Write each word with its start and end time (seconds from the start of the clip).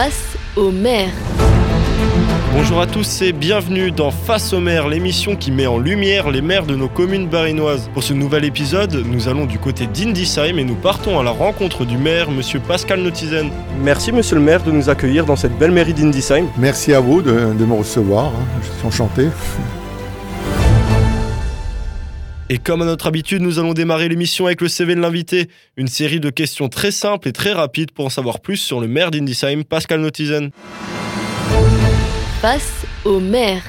Face 0.00 0.36
au 0.54 0.70
maire. 0.70 1.10
Bonjour 2.52 2.80
à 2.80 2.86
tous 2.86 3.20
et 3.20 3.32
bienvenue 3.32 3.90
dans 3.90 4.12
Face 4.12 4.52
au 4.52 4.60
maire, 4.60 4.86
l'émission 4.86 5.34
qui 5.34 5.50
met 5.50 5.66
en 5.66 5.76
lumière 5.76 6.30
les 6.30 6.40
maires 6.40 6.66
de 6.66 6.76
nos 6.76 6.86
communes 6.86 7.26
barinoises. 7.26 7.90
Pour 7.92 8.04
ce 8.04 8.12
nouvel 8.12 8.44
épisode, 8.44 8.94
nous 8.94 9.26
allons 9.26 9.44
du 9.44 9.58
côté 9.58 9.88
d'Indisheim 9.88 10.56
et 10.56 10.62
nous 10.62 10.76
partons 10.76 11.18
à 11.18 11.24
la 11.24 11.32
rencontre 11.32 11.84
du 11.84 11.98
maire, 11.98 12.30
monsieur 12.30 12.60
Pascal 12.60 13.00
Notizen. 13.00 13.50
Merci 13.82 14.12
monsieur 14.12 14.36
le 14.36 14.42
maire 14.42 14.62
de 14.62 14.70
nous 14.70 14.88
accueillir 14.88 15.26
dans 15.26 15.34
cette 15.34 15.58
belle 15.58 15.72
mairie 15.72 15.94
d'Indisheim. 15.94 16.46
Merci 16.58 16.94
à 16.94 17.00
vous 17.00 17.20
de, 17.20 17.32
de 17.58 17.64
me 17.64 17.74
recevoir, 17.74 18.26
hein. 18.26 18.60
je 18.62 18.78
suis 18.78 18.86
enchanté. 18.86 19.26
Et 22.50 22.56
comme 22.58 22.80
à 22.80 22.86
notre 22.86 23.06
habitude, 23.06 23.42
nous 23.42 23.58
allons 23.58 23.74
démarrer 23.74 24.08
l'émission 24.08 24.46
avec 24.46 24.62
le 24.62 24.68
CV 24.68 24.94
de 24.94 25.00
l'invité, 25.00 25.48
une 25.76 25.88
série 25.88 26.18
de 26.18 26.30
questions 26.30 26.70
très 26.70 26.90
simples 26.90 27.28
et 27.28 27.32
très 27.32 27.52
rapides 27.52 27.90
pour 27.90 28.06
en 28.06 28.10
savoir 28.10 28.40
plus 28.40 28.56
sur 28.56 28.80
le 28.80 28.88
maire 28.88 29.10
d'Indisheim, 29.10 29.64
Pascal 29.64 30.00
Notizen. 30.00 30.50
Face 32.40 32.86
au 33.04 33.20
maire. 33.20 33.62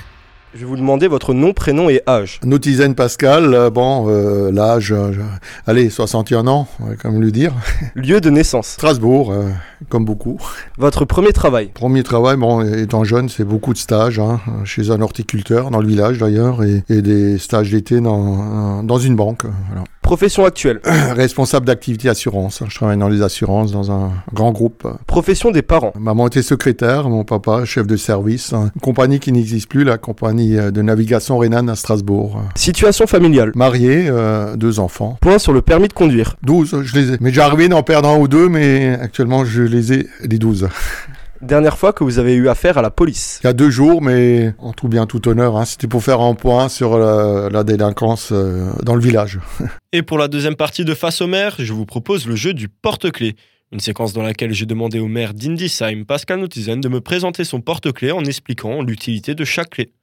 Je 0.55 0.61
vais 0.61 0.65
vous 0.65 0.77
demander 0.77 1.07
votre 1.07 1.35
nom, 1.35 1.53
prénom 1.53 1.89
et 1.89 2.01
âge. 2.07 2.39
Notizen 2.43 2.95
Pascal, 2.95 3.53
euh, 3.53 3.69
bon, 3.69 4.07
euh, 4.09 4.51
l'âge, 4.51 4.91
euh, 4.91 5.11
je- 5.13 5.21
allez, 5.67 5.91
61 5.91 6.47
ans, 6.47 6.67
même 7.05 7.21
le 7.21 7.29
dire. 7.31 7.53
Lieu 7.95 8.19
de 8.19 8.31
naissance. 8.31 8.67
Strasbourg, 8.69 9.31
euh, 9.31 9.49
comme 9.89 10.05
beaucoup. 10.05 10.39
Votre 10.79 11.05
premier 11.05 11.33
travail. 11.33 11.67
Premier 11.75 12.01
travail, 12.01 12.35
bon, 12.37 12.61
étant 12.63 13.03
jeune, 13.03 13.29
c'est 13.29 13.43
beaucoup 13.43 13.73
de 13.73 13.77
stages, 13.77 14.17
hein, 14.17 14.39
chez 14.65 14.89
un 14.89 15.01
horticulteur, 15.01 15.69
dans 15.69 15.81
le 15.81 15.87
village 15.87 16.17
d'ailleurs, 16.17 16.63
et, 16.63 16.83
et 16.89 17.03
des 17.03 17.37
stages 17.37 17.69
d'été 17.69 18.01
dans, 18.01 18.81
dans 18.81 18.97
une 18.97 19.15
banque. 19.15 19.45
euh, 19.45 19.49
Voilà. 19.67 19.83
Profession 20.01 20.45
actuelle. 20.45 20.81
Responsable 21.15 21.65
d'activité 21.65 22.09
assurance, 22.09 22.63
je 22.67 22.75
travaille 22.75 22.97
dans 22.97 23.09
les 23.09 23.21
assurances, 23.21 23.71
dans 23.71 23.91
un 23.91 24.11
grand 24.33 24.51
groupe. 24.51 24.87
Profession 25.05 25.51
des 25.51 25.61
parents. 25.61 25.93
Maman 25.99 26.27
était 26.27 26.41
secrétaire, 26.41 27.09
mon 27.09 27.23
papa 27.23 27.65
chef 27.65 27.85
de 27.85 27.95
service, 27.95 28.53
une 28.53 28.71
compagnie 28.81 29.19
qui 29.19 29.31
n'existe 29.31 29.69
plus, 29.69 29.83
la 29.83 29.97
compagnie 29.97 30.57
euh, 30.57 30.71
de 30.71 30.81
navigation 30.81 31.37
rhénane 31.37 31.69
à 31.69 31.75
Strasbourg. 31.75 32.41
Situation 32.55 33.07
familiale. 33.07 33.51
Marié, 33.55 34.07
euh, 34.09 34.55
deux 34.55 34.79
enfants. 34.79 35.17
Point 35.21 35.37
sur 35.37 35.53
le 35.53 35.61
permis 35.61 35.87
de 35.87 35.93
conduire. 35.93 36.35
12, 36.43 36.81
je 36.83 36.95
les 36.95 37.13
ai. 37.13 37.17
Mais 37.19 37.31
j'ai 37.31 37.41
arrivé 37.41 37.67
d'en 37.67 37.83
perdre 37.83 38.09
un 38.09 38.17
ou 38.17 38.27
deux, 38.27 38.49
mais 38.49 38.97
actuellement 38.99 39.45
je 39.45 39.61
les 39.61 39.93
ai, 39.93 40.07
les 40.21 40.37
12. 40.37 40.69
Dernière 41.41 41.77
fois 41.77 41.93
que 41.93 42.03
vous 42.03 42.19
avez 42.19 42.33
eu 42.33 42.49
affaire 42.49 42.77
à 42.77 42.81
la 42.81 42.91
police. 42.91 43.39
Il 43.43 43.47
y 43.47 43.49
a 43.49 43.53
deux 43.53 43.69
jours, 43.69 44.01
mais 44.01 44.53
en 44.57 44.73
tout 44.73 44.89
bien 44.89 45.05
tout 45.05 45.25
honneur, 45.29 45.55
hein, 45.55 45.63
c'était 45.63 45.87
pour 45.87 46.03
faire 46.03 46.19
un 46.19 46.35
point 46.35 46.67
sur 46.67 46.97
la, 46.97 47.49
la 47.49 47.63
délinquance 47.63 48.33
euh, 48.33 48.73
dans 48.83 48.93
le 48.93 49.01
village. 49.01 49.39
Et 49.93 50.01
pour 50.01 50.17
la 50.17 50.27
deuxième 50.27 50.57
partie 50.57 50.83
de 50.83 50.93
Face 50.93 51.21
au 51.21 51.27
maire, 51.27 51.55
je 51.57 51.71
vous 51.71 51.85
propose 51.85 52.27
le 52.27 52.35
jeu 52.35 52.53
du 52.53 52.67
porte-clés. 52.67 53.37
Une 53.71 53.79
séquence 53.79 54.11
dans 54.11 54.23
laquelle 54.23 54.51
j'ai 54.51 54.65
demandé 54.65 54.99
au 54.99 55.07
maire 55.07 55.33
d'Indisheim, 55.33 56.03
Pascal 56.03 56.41
Notizen, 56.41 56.81
de 56.81 56.89
me 56.89 56.99
présenter 56.99 57.45
son 57.45 57.61
porte-clés 57.61 58.11
en 58.11 58.25
expliquant 58.25 58.81
l'utilité 58.81 59.33
de 59.33 59.45
chaque 59.45 59.69
clé. 59.69 59.93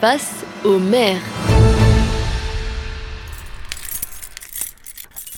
Face 0.00 0.44
au 0.64 0.78
maire. 0.78 1.20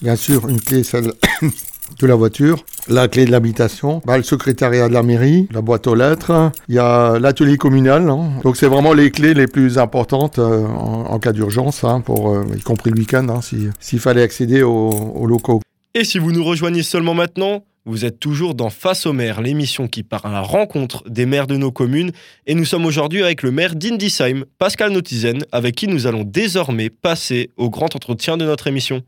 Bien 0.03 0.17
sûr, 0.17 0.47
une 0.49 0.61
clé, 0.61 0.83
celle 0.83 1.13
de 1.99 2.07
la 2.07 2.15
voiture, 2.15 2.65
la 2.89 3.09
clé 3.09 3.25
de 3.25 3.31
l'habitation, 3.31 4.03
bah, 4.05 4.17
le 4.17 4.23
secrétariat 4.23 4.89
de 4.89 4.93
la 4.95 5.03
mairie, 5.03 5.49
la 5.53 5.61
boîte 5.61 5.87
aux 5.87 5.95
lettres, 5.95 6.51
il 6.69 6.75
y 6.75 6.79
a 6.79 7.19
l'atelier 7.19 7.57
communal. 7.57 8.09
hein. 8.11 8.31
Donc 8.43 8.57
c'est 8.57 8.67
vraiment 8.67 8.93
les 8.93 9.11
clés 9.11 9.35
les 9.35 9.47
plus 9.47 9.79
importantes 9.79 10.39
euh, 10.39 10.65
en, 10.67 11.07
en 11.11 11.19
cas 11.19 11.33
d'urgence, 11.33 11.85
hein, 11.85 12.01
pour 12.01 12.31
euh, 12.31 12.45
y 12.57 12.61
compris 12.61 12.91
le 12.91 12.99
week-end, 12.99 13.29
hein, 13.29 13.41
si- 13.43 13.69
s'il 13.81 13.99
fallait 14.01 14.23
accéder 14.23 14.63
aux, 14.63 14.91
aux 14.91 15.27
locaux. 15.27 15.61
Et 15.95 16.05
si 16.05 16.19
vous 16.19 16.33
nous 16.33 16.45
rejoignez 16.45 16.83
seulement 16.83 17.15
maintenant, 17.15 17.65
vous 17.85 18.05
êtes 18.05 18.21
toujours 18.21 18.55
dans 18.55 18.71
Face 18.71 19.07
au 19.07 19.13
maire, 19.13 19.43
l'émission 19.43 19.89
qui 19.89 20.05
part 20.05 20.25
à 20.25 20.31
la 20.33 20.41
rencontre 20.41 21.03
des 21.09 21.27
maires 21.27 21.49
de 21.49 21.57
nos 21.57 21.73
communes. 21.73 22.13
Et 22.47 22.55
nous 22.55 22.65
sommes 22.65 22.87
aujourd'hui 22.87 23.23
avec 23.25 23.43
le 23.43 23.51
maire 23.51 23.75
d'Indisheim, 23.75 24.45
Pascal 24.59 24.93
Notizen, 24.93 25.45
avec 25.51 25.75
qui 25.75 25.89
nous 25.89 26.07
allons 26.07 26.23
désormais 26.25 26.91
passer 26.91 27.51
au 27.57 27.71
grand 27.71 27.95
entretien 27.97 28.37
de 28.37 28.45
notre 28.45 28.69
émission. 28.69 29.03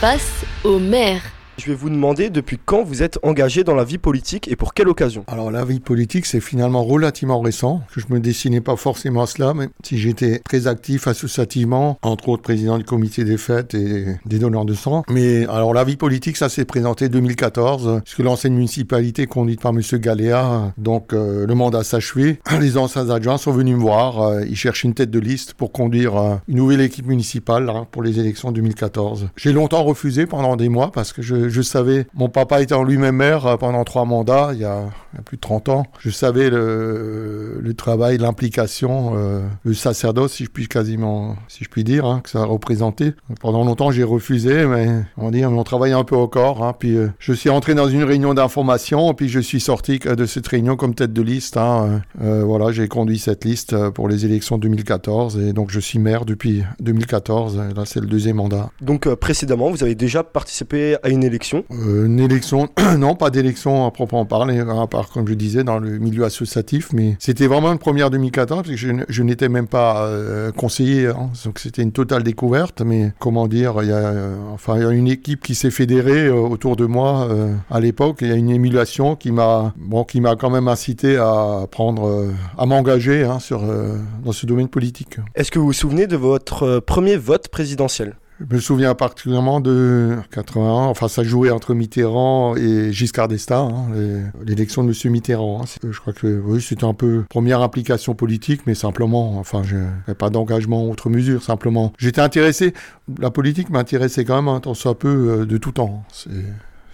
Face 0.00 0.44
au 0.64 0.78
maire. 0.78 1.33
Je 1.56 1.66
vais 1.66 1.74
vous 1.74 1.88
demander 1.88 2.30
depuis 2.30 2.58
quand 2.62 2.82
vous 2.82 3.02
êtes 3.02 3.18
engagé 3.22 3.62
dans 3.62 3.74
la 3.74 3.84
vie 3.84 3.98
politique 3.98 4.48
et 4.48 4.56
pour 4.56 4.74
quelle 4.74 4.88
occasion. 4.88 5.24
Alors 5.28 5.52
la 5.52 5.64
vie 5.64 5.78
politique, 5.78 6.26
c'est 6.26 6.40
finalement 6.40 6.82
relativement 6.82 7.40
récent, 7.40 7.82
que 7.94 8.00
je 8.00 8.06
me 8.10 8.18
dessinais 8.18 8.60
pas 8.60 8.74
forcément 8.74 9.22
à 9.22 9.26
cela, 9.26 9.54
mais 9.54 9.68
si 9.84 9.98
j'étais 9.98 10.40
très 10.40 10.66
actif 10.66 11.06
associativement, 11.06 11.98
entre 12.02 12.28
autres 12.28 12.42
président 12.42 12.76
du 12.76 12.84
comité 12.84 13.24
des 13.24 13.36
fêtes 13.36 13.74
et 13.74 14.06
des 14.26 14.38
donneurs 14.38 14.64
de 14.64 14.74
sang. 14.74 15.04
Mais 15.08 15.46
alors 15.46 15.72
la 15.74 15.84
vie 15.84 15.96
politique, 15.96 16.36
ça 16.36 16.48
s'est 16.48 16.64
présenté 16.64 17.08
2014, 17.08 18.00
puisque 18.04 18.18
l'ancienne 18.18 18.54
municipalité 18.54 19.26
conduite 19.26 19.60
par 19.60 19.72
Monsieur 19.72 19.98
Galéa, 19.98 20.72
donc 20.76 21.12
euh, 21.12 21.46
le 21.46 21.54
mandat 21.54 21.84
s'achevait. 21.84 22.40
Les 22.60 22.76
anciens 22.76 23.10
adjoints 23.10 23.38
sont 23.38 23.52
venus 23.52 23.76
me 23.76 23.80
voir, 23.80 24.20
euh, 24.20 24.44
ils 24.44 24.56
cherchent 24.56 24.84
une 24.84 24.94
tête 24.94 25.10
de 25.10 25.20
liste 25.20 25.54
pour 25.54 25.70
conduire 25.70 26.16
euh, 26.16 26.34
une 26.48 26.56
nouvelle 26.56 26.80
équipe 26.80 27.06
municipale 27.06 27.70
hein, 27.70 27.86
pour 27.90 28.02
les 28.02 28.18
élections 28.18 28.50
2014. 28.50 29.28
J'ai 29.36 29.52
longtemps 29.52 29.84
refusé 29.84 30.26
pendant 30.26 30.56
des 30.56 30.68
mois 30.68 30.90
parce 30.90 31.12
que 31.12 31.22
je, 31.22 31.43
je 31.48 31.62
savais, 31.62 32.06
mon 32.14 32.28
papa 32.28 32.62
était 32.62 32.74
en 32.74 32.84
lui-même 32.84 33.16
maire 33.16 33.46
euh, 33.46 33.56
pendant 33.56 33.84
trois 33.84 34.04
mandats, 34.04 34.50
il 34.52 34.60
y 34.60 34.64
a, 34.64 34.84
a 35.18 35.22
plus 35.24 35.36
de 35.36 35.40
30 35.40 35.68
ans. 35.68 35.86
Je 35.98 36.10
savais 36.10 36.50
le, 36.50 37.72
travail, 37.76 38.18
l'implication, 38.18 39.12
euh, 39.16 39.40
le 39.64 39.74
sacerdoce, 39.74 40.34
si 40.34 40.44
je 40.44 40.50
puis 40.50 40.68
quasiment, 40.68 41.36
si 41.48 41.64
je 41.64 41.68
puis 41.68 41.84
dire, 41.84 42.06
hein, 42.06 42.20
que 42.22 42.30
ça 42.30 42.44
représentait. 42.44 43.14
Pendant 43.40 43.64
longtemps, 43.64 43.90
j'ai 43.90 44.04
refusé, 44.04 44.66
mais 44.66 44.88
on 45.16 45.30
dit, 45.30 45.44
on 45.44 45.62
travaillait 45.64 45.94
un 45.94 46.04
peu 46.04 46.24
corps. 46.26 46.64
Hein, 46.64 46.74
puis 46.78 46.96
euh, 46.96 47.08
je 47.18 47.32
suis 47.32 47.50
entré 47.50 47.74
dans 47.74 47.88
une 47.88 48.04
réunion 48.04 48.34
d'information, 48.34 49.12
puis 49.14 49.28
je 49.28 49.40
suis 49.40 49.60
sorti 49.60 49.98
de 49.98 50.26
cette 50.26 50.46
réunion 50.46 50.76
comme 50.76 50.94
tête 50.94 51.12
de 51.12 51.22
liste. 51.22 51.56
Hein, 51.56 52.02
voilà, 52.18 52.72
j'ai 52.72 52.88
conduit 52.88 53.18
cette 53.18 53.44
liste 53.44 53.76
pour 53.90 54.08
les 54.08 54.24
élections 54.24 54.58
2014, 54.58 55.38
et 55.38 55.52
donc 55.52 55.70
je 55.70 55.80
suis 55.80 55.98
maire 55.98 56.24
depuis 56.24 56.62
2014. 56.80 57.56
et 57.56 57.74
Là, 57.74 57.82
c'est 57.84 58.00
le 58.00 58.06
deuxième 58.06 58.36
mandat. 58.36 58.70
Donc 58.80 59.12
précédemment, 59.14 59.70
vous 59.70 59.82
avez 59.82 59.94
déjà 59.94 60.22
participé 60.22 60.96
à 61.02 61.08
une 61.08 61.24
élection. 61.24 61.33
Euh, 61.72 62.06
une 62.06 62.20
élection, 62.20 62.68
non, 62.98 63.14
pas 63.14 63.30
d'élection 63.30 63.86
à 63.86 63.90
proprement 63.90 64.24
parler, 64.24 64.60
à 64.60 64.86
part, 64.86 65.10
comme 65.10 65.28
je 65.28 65.34
disais, 65.34 65.64
dans 65.64 65.78
le 65.78 65.98
milieu 65.98 66.24
associatif, 66.24 66.92
mais 66.92 67.16
c'était 67.18 67.46
vraiment 67.46 67.72
une 67.72 67.78
première 67.78 68.10
2014, 68.10 68.62
parce 68.62 68.80
que 68.80 69.04
je, 69.08 69.22
n'étais 69.22 69.48
même 69.48 69.66
pas 69.66 70.06
euh, 70.06 70.52
conseiller, 70.52 71.08
hein, 71.08 71.30
donc 71.44 71.58
c'était 71.58 71.82
une 71.82 71.92
totale 71.92 72.22
découverte, 72.22 72.82
mais 72.82 73.12
comment 73.18 73.48
dire, 73.48 73.76
il 73.82 73.88
y 73.88 73.92
a, 73.92 73.96
euh, 73.96 74.36
enfin, 74.52 74.76
il 74.76 74.82
y 74.82 74.86
a 74.86 74.90
une 74.90 75.08
équipe 75.08 75.42
qui 75.42 75.54
s'est 75.54 75.70
fédérée 75.70 76.26
euh, 76.26 76.34
autour 76.34 76.76
de 76.76 76.86
moi 76.86 77.28
euh, 77.30 77.54
à 77.70 77.80
l'époque, 77.80 78.18
il 78.20 78.28
y 78.28 78.32
a 78.32 78.34
une 78.34 78.50
émulation 78.50 79.16
qui 79.16 79.32
m'a, 79.32 79.72
bon, 79.76 80.04
qui 80.04 80.20
m'a 80.20 80.36
quand 80.36 80.50
même 80.50 80.68
incité 80.68 81.16
à 81.16 81.66
prendre, 81.70 82.06
euh, 82.08 82.30
à 82.58 82.66
m'engager 82.66 83.24
hein, 83.24 83.38
sur, 83.38 83.62
euh, 83.64 83.96
dans 84.24 84.32
ce 84.32 84.46
domaine 84.46 84.68
politique. 84.68 85.18
Est-ce 85.34 85.50
que 85.50 85.58
vous 85.58 85.66
vous 85.66 85.72
souvenez 85.72 86.06
de 86.06 86.16
votre 86.16 86.80
premier 86.80 87.16
vote 87.16 87.48
présidentiel? 87.48 88.16
Je 88.50 88.54
me 88.54 88.60
souviens 88.60 88.94
particulièrement 88.94 89.60
de 89.60 90.16
81, 90.30 90.64
enfin 90.84 91.08
ça 91.08 91.22
jouait 91.22 91.50
entre 91.50 91.72
Mitterrand 91.74 92.56
et 92.56 92.92
Giscard 92.92 93.28
d'Estaing, 93.28 93.72
hein, 93.74 94.30
l'élection 94.44 94.84
de 94.84 94.92
M. 94.92 95.12
Mitterrand. 95.12 95.62
hein. 95.62 95.88
Je 95.90 95.98
crois 95.98 96.12
que 96.12 96.40
oui, 96.44 96.60
c'était 96.60 96.84
un 96.84 96.94
peu 96.94 97.24
première 97.28 97.62
implication 97.62 98.14
politique, 98.14 98.62
mais 98.66 98.74
simplement, 98.74 99.38
enfin 99.38 99.62
je 99.64 99.76
n'avais 99.76 100.14
pas 100.16 100.30
d'engagement 100.30 100.86
outre 100.88 101.08
mesure, 101.08 101.42
simplement. 101.42 101.92
J'étais 101.98 102.20
intéressé, 102.20 102.74
la 103.18 103.30
politique 103.30 103.70
m'intéressait 103.70 104.24
quand 104.24 104.36
même 104.36 104.48
un 104.48 104.60
tant 104.60 104.74
soit 104.74 104.98
peu 104.98 105.08
euh, 105.08 105.46
de 105.46 105.56
tout 105.56 105.72
temps, 105.72 106.04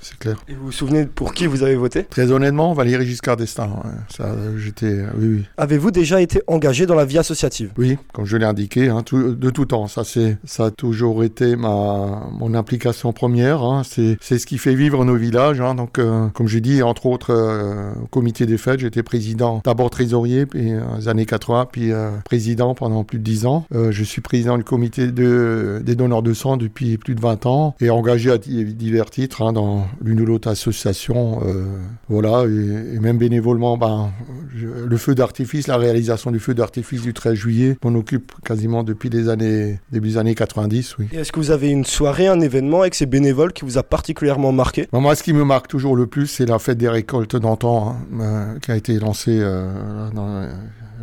c'est 0.00 0.18
clair. 0.18 0.36
Et 0.48 0.54
vous 0.54 0.66
vous 0.66 0.72
souvenez 0.72 1.06
pour 1.06 1.34
qui 1.34 1.46
vous 1.46 1.62
avez 1.62 1.74
voté? 1.76 2.04
Très 2.04 2.30
honnêtement, 2.30 2.72
Valéry 2.72 3.06
Giscard 3.06 3.36
d'Estaing, 3.36 3.68
ouais, 3.84 3.90
ça 4.14 4.34
j'étais, 4.58 4.86
euh, 4.86 5.06
oui 5.18 5.26
oui. 5.28 5.44
Avez-vous 5.56 5.90
déjà 5.90 6.20
été 6.20 6.40
engagé 6.46 6.86
dans 6.86 6.94
la 6.94 7.04
vie 7.04 7.18
associative? 7.18 7.70
Oui, 7.78 7.98
comme 8.12 8.24
je 8.26 8.36
l'ai 8.36 8.46
indiqué, 8.46 8.88
hein, 8.88 9.02
tout- 9.04 9.34
de 9.34 9.50
tout 9.50 9.64
temps. 9.66 9.86
Ça, 9.88 10.04
c'est, 10.04 10.38
ça 10.44 10.66
a 10.66 10.70
toujours 10.70 11.24
été 11.24 11.56
ma, 11.56 12.28
mon 12.32 12.54
implication 12.54 13.12
première. 13.12 13.62
hein. 13.62 13.82
C'est, 13.84 14.16
c'est 14.20 14.38
ce 14.38 14.46
qui 14.46 14.58
fait 14.58 14.74
vivre 14.74 15.04
nos 15.04 15.16
villages. 15.16 15.60
hein. 15.60 15.74
Donc, 15.74 15.98
euh, 15.98 16.28
comme 16.28 16.48
j'ai 16.48 16.60
dit, 16.60 16.82
entre 16.82 17.06
autres, 17.06 17.30
euh, 17.32 17.92
au 18.02 18.06
comité 18.06 18.46
des 18.46 18.58
fêtes, 18.58 18.80
j'étais 18.80 19.02
président, 19.02 19.60
d'abord 19.64 19.90
trésorier, 19.90 20.46
puis 20.46 20.72
euh, 20.72 20.80
les 20.98 21.08
années 21.08 21.26
80, 21.26 21.66
puis 21.70 21.90
président 22.24 22.74
pendant 22.74 23.04
plus 23.04 23.18
de 23.18 23.24
10 23.24 23.46
ans. 23.46 23.66
Je 23.72 24.04
suis 24.04 24.20
président 24.20 24.56
du 24.56 24.64
comité 24.64 25.10
de, 25.10 25.82
des 25.84 25.94
donneurs 25.94 26.22
de 26.22 26.32
sang 26.34 26.56
depuis 26.56 26.96
plus 26.98 27.14
de 27.14 27.20
20 27.20 27.46
ans 27.46 27.74
et 27.80 27.90
engagé 27.90 28.30
à 28.30 28.38
di- 28.38 28.64
divers 28.74 29.10
titres 29.10 29.42
hein, 29.42 29.52
dans 29.52 29.86
l'une 30.02 30.20
ou 30.20 30.26
l'autre 30.26 30.48
association. 30.48 31.40
euh, 31.46 31.64
voilà, 32.08 32.44
et, 32.46 32.96
et 32.96 32.98
même 33.00 33.18
bénévolement, 33.18 33.76
ben, 33.76 34.10
je- 34.56 34.66
le 34.86 34.96
feu 34.96 35.14
d'artifice, 35.14 35.66
la 35.66 35.76
réalisation 35.76 36.30
du 36.30 36.38
feu 36.40 36.54
d'artifice 36.54 37.02
du 37.02 37.12
13 37.14 37.34
juillet, 37.34 37.76
on 37.84 37.94
occupe 37.94 38.32
quasiment 38.44 38.82
depuis 38.82 39.08
les 39.10 39.28
années, 39.28 39.80
début 39.92 40.08
des 40.10 40.18
années 40.18 40.34
90, 40.34 40.96
oui. 40.98 41.08
Est-ce 41.12 41.32
que 41.32 41.38
vous 41.40 41.50
avez 41.50 41.68
une 41.70 41.84
soirée, 41.84 42.26
un 42.28 42.40
événement 42.40 42.80
avec 42.82 42.94
ces 42.94 43.06
bénévoles 43.06 43.52
qui 43.52 43.64
vous 43.64 43.78
a 43.78 43.82
particulièrement 43.82 44.52
marqué? 44.52 44.88
Bon, 44.92 45.00
moi, 45.00 45.14
ce 45.14 45.22
qui 45.22 45.32
me 45.32 45.44
marque 45.44 45.68
toujours 45.68 45.96
le 45.96 46.06
plus, 46.06 46.26
c'est 46.26 46.46
la 46.46 46.58
fête 46.58 46.78
des 46.78 46.88
récoltes 46.88 47.36
d'antan, 47.36 47.90
hein, 47.90 48.20
euh, 48.20 48.58
qui 48.60 48.70
a 48.72 48.76
été 48.76 48.98
lancée 48.98 49.38
euh, 49.40 50.10
dans, 50.14 50.42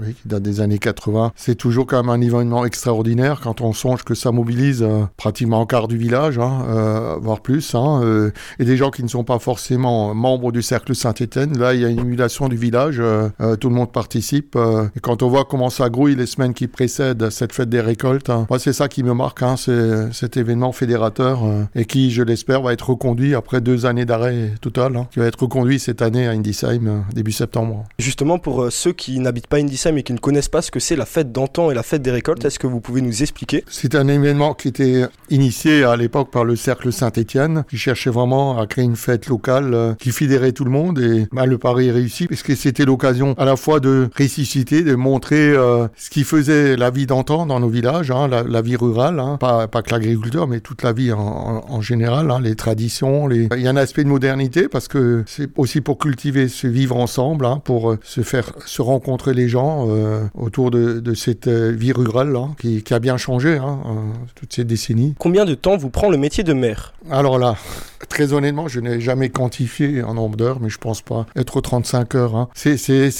oui, 0.01 0.13
qui 0.13 0.27
date 0.27 0.43
des 0.43 0.61
années 0.61 0.79
80. 0.79 1.31
C'est 1.35 1.55
toujours 1.55 1.85
quand 1.87 2.03
même 2.03 2.09
un 2.09 2.21
événement 2.21 2.65
extraordinaire 2.65 3.39
quand 3.41 3.61
on 3.61 3.73
songe 3.73 4.03
que 4.03 4.15
ça 4.15 4.31
mobilise 4.31 4.83
euh, 4.83 5.03
pratiquement 5.17 5.61
un 5.61 5.65
quart 5.65 5.87
du 5.87 5.97
village, 5.97 6.37
hein, 6.37 6.65
euh, 6.67 7.15
voire 7.19 7.41
plus, 7.41 7.75
hein, 7.75 8.01
euh, 8.03 8.31
et 8.59 8.65
des 8.65 8.77
gens 8.77 8.91
qui 8.91 9.03
ne 9.03 9.07
sont 9.07 9.23
pas 9.23 9.39
forcément 9.39 10.13
membres 10.13 10.51
du 10.51 10.61
cercle 10.61 10.95
Saint-Étienne. 10.95 11.57
Là, 11.57 11.73
il 11.73 11.81
y 11.81 11.85
a 11.85 11.89
une 11.89 11.99
émulation 11.99 12.47
du 12.47 12.57
village, 12.57 13.01
tout 13.59 13.69
le 13.69 13.75
monde 13.75 13.91
participe. 13.91 14.55
et 14.95 14.99
quand 14.99 15.23
on 15.23 15.29
voit 15.29 15.45
comment 15.45 15.69
ça 15.69 15.89
grouille 15.89 16.15
les 16.15 16.25
semaines 16.25 16.53
qui 16.53 16.67
précèdent 16.67 17.29
cette 17.29 17.53
fête 17.53 17.69
des 17.69 17.81
récoltes, 17.81 18.29
hein, 18.29 18.45
moi, 18.49 18.59
c'est 18.59 18.73
ça 18.73 18.87
qui 18.87 19.03
me 19.03 19.13
marque, 19.13 19.43
c'est 19.57 20.11
cet 20.13 20.37
événement 20.37 20.71
fédérateur 20.71 21.39
et 21.75 21.85
qui, 21.85 22.11
je 22.11 22.23
l'espère, 22.23 22.61
va 22.61 22.73
être 22.73 22.89
reconduit 22.89 23.35
après 23.35 23.61
deux 23.61 23.85
années 23.85 24.05
d'arrêt 24.05 24.51
total, 24.61 25.07
qui 25.11 25.19
va 25.19 25.25
être 25.25 25.41
reconduit 25.41 25.79
cette 25.79 26.01
année 26.01 26.27
à 26.27 26.31
Indisheim 26.31 27.05
début 27.13 27.31
septembre. 27.31 27.85
Justement, 27.99 28.39
pour 28.39 28.71
ceux 28.71 28.93
qui 28.93 29.19
n'habitent 29.19 29.47
pas 29.47 29.57
Indisheim 29.57 29.86
et 29.95 30.03
qui 30.03 30.11
ne 30.11 30.17
connaissent 30.17 30.49
pas 30.49 30.61
ce 30.61 30.71
que 30.71 30.79
c'est 30.79 30.97
la 30.97 31.05
fête 31.05 31.31
d'antan 31.31 31.71
et 31.71 31.73
la 31.73 31.83
fête 31.83 32.01
des 32.01 32.11
récoltes, 32.11 32.43
est-ce 32.43 32.59
que 32.59 32.67
vous 32.67 32.81
pouvez 32.81 33.01
nous 33.01 33.21
expliquer? 33.21 33.63
C'est 33.69 33.95
un 33.95 34.07
événement 34.07 34.53
qui 34.53 34.67
était 34.67 35.05
initié 35.29 35.83
à 35.83 35.95
l'époque 35.95 36.29
par 36.31 36.43
le 36.43 36.55
Cercle 36.55 36.91
Saint-Étienne, 36.91 37.63
qui 37.69 37.77
cherchait 37.77 38.09
vraiment 38.09 38.59
à 38.59 38.67
créer 38.67 38.83
une 38.83 38.95
fête 38.95 39.27
locale 39.27 39.73
euh, 39.73 39.93
qui 39.93 40.11
fédérait 40.11 40.51
tout 40.51 40.65
le 40.65 40.71
monde. 40.71 40.99
Et 40.99 41.27
bah, 41.31 41.45
le 41.45 41.57
pari 41.57 41.87
est 41.87 41.91
réussi, 41.91 42.27
puisque 42.27 42.55
c'était 42.55 42.85
l'occasion 42.85 43.33
à 43.37 43.45
la 43.45 43.55
fois 43.55 43.79
de 43.79 44.09
ressusciter, 44.17 44.83
de 44.83 44.95
montrer 44.95 45.51
euh, 45.51 45.87
ce 45.95 46.09
qui 46.09 46.23
faisait 46.23 46.75
la 46.75 46.89
vie 46.89 47.05
d'antan 47.05 47.45
dans 47.45 47.59
nos 47.59 47.69
villages, 47.69 48.11
hein, 48.11 48.27
la, 48.27 48.61
vie 48.61 48.75
rurale, 48.75 49.19
hein, 49.19 49.37
pas, 49.39 49.67
que 49.67 49.91
l'agriculteur, 49.91 50.47
mais 50.47 50.59
toute 50.59 50.83
la 50.83 50.91
vie 50.91 51.13
en, 51.13 51.81
général, 51.81 52.31
hein, 52.31 52.39
les 52.41 52.55
traditions. 52.55 53.29
Il 53.29 53.47
y 53.57 53.67
a 53.67 53.69
un 53.69 53.77
aspect 53.77 54.03
de 54.03 54.09
modernité, 54.09 54.67
parce 54.67 54.87
que 54.87 55.23
c'est 55.27 55.49
aussi 55.57 55.81
pour 55.81 55.97
cultiver 55.97 56.47
ce 56.47 56.67
vivre 56.67 56.97
ensemble, 56.97 57.47
pour 57.63 57.91
euh, 57.91 57.99
se 58.03 58.21
faire 58.21 58.51
se 58.65 58.81
rencontrer 58.81 59.33
les 59.33 59.47
gens 59.47 59.76
euh, 59.89 60.23
autour 60.35 60.71
de, 60.71 60.99
de 60.99 61.13
cette 61.13 61.47
euh, 61.47 61.71
vie 61.71 61.91
rurale 61.91 62.31
là, 62.31 62.49
qui, 62.59 62.83
qui 62.83 62.93
a 62.93 62.99
bien 62.99 63.17
changé 63.17 63.57
hein, 63.57 63.79
euh, 63.85 63.91
toutes 64.35 64.53
ces 64.53 64.63
décennies. 64.63 65.15
Combien 65.19 65.45
de 65.45 65.53
temps 65.55 65.77
vous 65.77 65.89
prend 65.89 66.09
le 66.09 66.17
métier 66.17 66.43
de 66.43 66.53
maire? 66.53 66.93
Alors 67.09 67.37
là, 67.39 67.55
très 68.09 68.33
honnêtement, 68.33 68.67
je 68.67 68.79
n'ai 68.79 68.99
jamais 69.01 69.29
quantifié 69.29 70.03
en 70.03 70.13
nombre 70.15 70.37
d'heures, 70.37 70.59
mais 70.61 70.69
je 70.69 70.77
pense 70.77 71.01
pas 71.01 71.25
être 71.35 71.57
aux 71.57 71.61
35 71.61 72.15
heures. 72.15 72.35
hein. 72.35 72.47
C'est- 72.53 72.77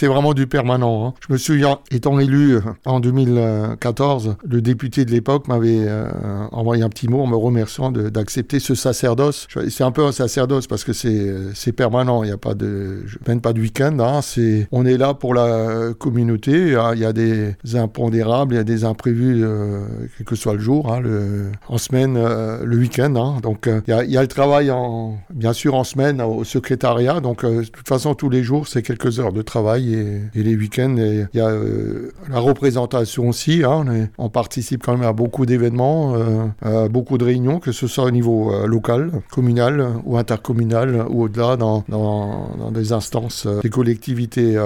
vraiment 0.08 0.34
du 0.34 0.48
permanent. 0.48 1.08
hein. 1.08 1.14
Je 1.28 1.34
me 1.34 1.38
souviens, 1.38 1.80
étant 1.92 2.18
élu 2.20 2.58
en 2.86 3.00
2014, 3.02 4.36
le 4.48 4.62
député 4.62 5.06
de 5.06 5.12
l'époque 5.12 5.48
m'avait 5.48 5.86
envoyé 6.52 6.84
un 6.84 6.90
petit 6.90 7.08
mot 7.08 7.22
en 7.22 7.28
me 7.28 7.36
remerciant 7.36 7.92
d'accepter 7.92 8.60
ce 8.60 8.76
sacerdoce. 8.76 9.48
C'est 9.70 9.84
un 9.84 9.92
peu 9.92 10.06
un 10.06 10.12
sacerdoce 10.12 10.68
parce 10.68 10.84
que 10.84 10.94
c'est 10.94 11.72
permanent. 11.74 12.24
Il 12.24 12.28
n'y 12.28 12.34
a 12.34 12.38
pas 12.38 12.54
de, 12.54 13.04
je- 13.06 13.18
même 13.28 13.42
pas 13.42 13.54
de 13.54 13.62
week-end. 13.62 13.98
hein. 14.00 14.22
C'est, 14.22 14.68
on 14.72 14.86
est 14.86 14.98
là 14.98 15.14
pour 15.14 15.34
la 15.34 15.94
communauté. 15.98 16.47
Hein. 16.48 16.92
Il 16.94 17.00
y 17.00 17.06
a 17.06 17.14
des 17.14 17.56
impondérables, 17.76 18.54
il 18.54 18.58
y 18.58 18.60
a 18.60 18.64
des 18.64 18.84
imprévus, 18.84 19.44
euh, 19.44 19.86
quel 20.18 20.26
que 20.26 20.36
soit 20.36 20.54
le 20.54 20.60
jour, 20.60 20.92
hein, 20.92 21.00
le, 21.00 21.52
en 21.68 21.78
semaine, 21.78 22.16
euh, 22.18 22.64
le 22.64 22.78
week-end. 22.78 23.14
hein. 23.16 23.38
Donc 23.42 23.68
euh, 23.68 23.82
il 23.88 24.12
y, 24.12 24.18
a, 24.18 24.22
le 24.22 24.28
travail, 24.28 24.72
en, 24.72 25.18
bien 25.34 25.54
sûr, 25.54 25.76
en 25.76 25.84
semaine 25.84 26.22
au 26.22 26.44
secrétariat. 26.44 27.20
Donc 27.20 27.46
de 27.46 27.64
toute 27.64 27.88
façon, 27.88 28.16
tous 28.16 28.30
les 28.30 28.44
jours, 28.44 28.68
c'est 28.68 28.82
quelques 28.82 29.20
heures 29.20 29.34
de 29.34 29.42
travail 29.42 29.94
et, 29.94 30.44
les 30.44 30.56
week-ends. 30.56 30.96
Il 30.98 31.28
y 31.34 31.40
a 31.40 31.52
la 32.30 32.40
représentation 32.40 33.30
aussi. 33.30 33.64
On, 34.18 34.30
participe 34.30 34.84
quand 34.84 34.98
même 34.98 35.08
à 35.08 35.14
beaucoup 35.14 35.46
d'événements, 35.46 36.16
à 36.62 36.88
beaucoup 36.90 37.18
de 37.18 37.24
réunions, 37.24 37.60
que 37.60 37.72
ce 37.72 37.88
soit 37.88 38.06
au 38.06 38.12
niveau 38.12 38.54
local, 38.68 39.12
communal 39.32 39.88
ou 40.06 40.18
intercommunal 40.18 41.06
ou 41.10 41.24
au-delà 41.24 41.58
dans, 41.58 41.84
des 42.72 42.94
instances 42.94 43.48
des 43.64 43.70
collectivités 43.70 44.58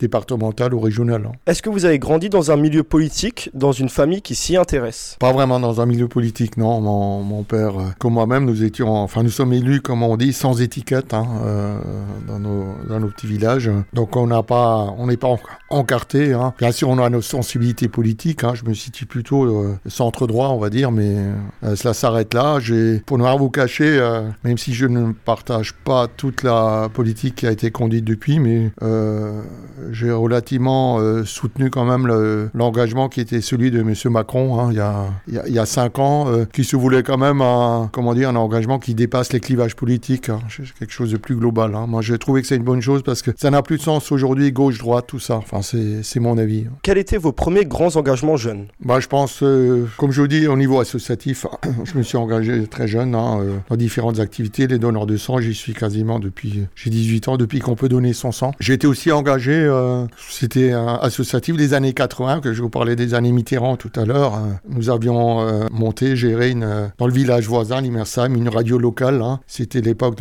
départementales 0.00 0.74
ou 0.74 0.80
régionales. 0.80 1.27
Est-ce 1.46 1.62
que 1.62 1.70
vous 1.70 1.84
avez 1.84 1.98
grandi 1.98 2.28
dans 2.28 2.50
un 2.50 2.56
milieu 2.56 2.82
politique, 2.82 3.50
dans 3.54 3.72
une 3.72 3.88
famille 3.88 4.22
qui 4.22 4.34
s'y 4.34 4.56
intéresse? 4.56 5.16
Pas 5.20 5.32
vraiment 5.32 5.60
dans 5.60 5.80
un 5.80 5.86
milieu 5.86 6.08
politique, 6.08 6.56
non. 6.56 6.80
Mon, 6.80 7.22
mon 7.22 7.42
père, 7.42 7.78
euh, 7.78 7.84
comme 7.98 8.14
moi-même, 8.14 8.44
nous 8.44 8.62
étions, 8.64 8.94
enfin, 8.94 9.22
nous 9.22 9.30
sommes 9.30 9.52
élus, 9.52 9.80
comme 9.80 10.02
on 10.02 10.16
dit, 10.16 10.32
sans 10.32 10.60
étiquette 10.60 11.14
hein, 11.14 11.26
euh, 11.44 11.78
dans, 12.26 12.38
nos, 12.38 12.64
dans 12.88 13.00
nos 13.00 13.08
petits 13.08 13.26
villages. 13.26 13.70
Donc, 13.92 14.16
on 14.16 14.26
n'a 14.26 14.42
pas, 14.42 14.92
on 14.98 15.06
n'est 15.06 15.16
pas 15.16 15.28
en- 15.28 15.38
encarté. 15.70 16.32
Hein. 16.32 16.54
Bien 16.58 16.72
sûr, 16.72 16.88
on 16.88 16.98
a 16.98 17.08
nos 17.10 17.22
sensibilités 17.22 17.88
politiques. 17.88 18.44
Hein. 18.44 18.52
Je 18.54 18.64
me 18.64 18.74
situe 18.74 19.06
plutôt 19.06 19.44
euh, 19.44 19.78
centre 19.86 20.26
droit, 20.26 20.48
on 20.48 20.58
va 20.58 20.70
dire, 20.70 20.90
mais 20.90 21.16
euh, 21.64 21.76
cela 21.76 21.94
s'arrête 21.94 22.34
là. 22.34 22.58
J'ai, 22.60 23.00
pour 23.06 23.18
ne 23.18 23.24
rien 23.24 23.36
vous 23.36 23.50
cacher, 23.50 23.98
euh, 23.98 24.22
même 24.44 24.58
si 24.58 24.74
je 24.74 24.86
ne 24.86 25.12
partage 25.12 25.72
pas 25.74 26.06
toute 26.08 26.42
la 26.42 26.88
politique 26.92 27.36
qui 27.36 27.46
a 27.46 27.50
été 27.52 27.70
conduite 27.70 28.04
depuis, 28.04 28.38
mais 28.38 28.70
euh, 28.82 29.42
j'ai 29.90 30.10
relativement 30.10 30.98
euh, 31.08 31.24
soutenu 31.24 31.70
quand 31.70 31.84
même 31.84 32.06
le- 32.06 32.50
l'engagement 32.54 33.08
qui 33.08 33.20
était 33.20 33.40
celui 33.40 33.70
de 33.70 33.80
M. 33.80 33.94
Macron 34.10 34.60
hein, 34.60 34.68
il, 34.70 34.76
y 34.76 34.80
a, 34.80 35.06
il, 35.46 35.52
y 35.54 35.58
a, 35.58 35.66
cinq 35.66 35.98
ans, 35.98 36.26
euh, 36.28 36.44
qui 36.52 36.64
se 36.64 36.76
voulait 36.76 37.02
quand 37.02 37.18
même 37.18 37.40
un, 37.40 37.88
comment 37.92 38.14
dire, 38.14 38.28
un 38.28 38.36
engagement 38.36 38.78
qui 38.78 38.94
dépasse 38.94 39.32
les 39.32 39.40
clivages 39.40 39.74
politiques, 39.76 40.28
hein. 40.28 40.40
Quelque 40.78 40.92
chose 40.92 41.10
de 41.12 41.16
plus 41.16 41.36
global. 41.36 41.74
hein. 41.74 41.86
Moi, 41.88 42.02
j'ai 42.02 42.18
trouvé 42.18 42.42
que 42.42 42.48
c'est 42.48 42.56
une 42.56 42.62
bonne 42.64 42.80
chose 42.80 43.02
parce 43.02 43.22
que 43.22 43.30
ça 43.36 43.50
n'a 43.50 43.62
plus 43.62 43.78
de 43.78 43.82
sens 43.82 44.10
aujourd'hui, 44.12 44.52
gauche-droite, 44.52 45.06
tout 45.08 45.18
ça. 45.18 45.36
Enfin, 45.36 45.60
c'est 45.62 46.20
mon 46.20 46.36
avis. 46.38 46.66
Quels 46.82 46.98
étaient 46.98 47.16
vos 47.16 47.32
premiers 47.32 47.64
grands 47.64 47.96
engagements 47.96 48.36
jeunes? 48.36 48.66
Bah, 48.84 49.00
je 49.00 49.06
pense, 49.06 49.42
euh, 49.42 49.86
comme 49.96 50.10
je 50.10 50.20
vous 50.20 50.28
dis, 50.28 50.46
au 50.46 50.56
niveau 50.56 50.80
associatif, 50.80 51.46
je 51.84 51.96
me 51.96 52.02
suis 52.02 52.16
engagé 52.18 52.66
très 52.66 52.88
jeune 52.88 53.12
dans 53.12 53.40
différentes 53.76 54.18
activités. 54.20 54.66
Les 54.66 54.78
donneurs 54.78 55.06
de 55.06 55.16
sang, 55.16 55.40
j'y 55.40 55.54
suis 55.54 55.74
quasiment 55.74 56.18
depuis, 56.18 56.64
j'ai 56.74 56.90
18 56.90 57.28
ans, 57.28 57.36
depuis 57.36 57.60
qu'on 57.60 57.74
peut 57.76 57.88
donner 57.88 58.12
son 58.12 58.32
sang. 58.32 58.52
J'ai 58.60 58.74
été 58.74 58.86
aussi 58.86 59.12
engagé, 59.12 59.52
euh, 59.54 60.04
c'était 60.28 60.72
un 60.72 60.97
associatif 61.02 61.56
des 61.56 61.74
années 61.74 61.92
80, 61.92 62.40
que 62.40 62.52
je 62.52 62.62
vous 62.62 62.70
parlais 62.70 62.96
des 62.96 63.14
années 63.14 63.32
Mitterrand 63.32 63.76
tout 63.76 63.90
à 63.96 64.04
l'heure. 64.04 64.34
euh, 64.34 64.38
nous 64.68 64.90
avions 64.90 65.40
euh, 65.40 65.66
monté, 65.70 66.16
géré 66.16 66.50
une, 66.50 66.62
euh, 66.64 66.86
dans 66.98 67.06
le 67.06 67.12
village 67.12 67.46
voisin, 67.48 67.80
Limersheim, 67.80 68.34
une 68.34 68.48
radio 68.48 68.78
locale. 68.78 69.22
hein. 69.22 69.40
C'était 69.46 69.80
l'époque 69.80 70.16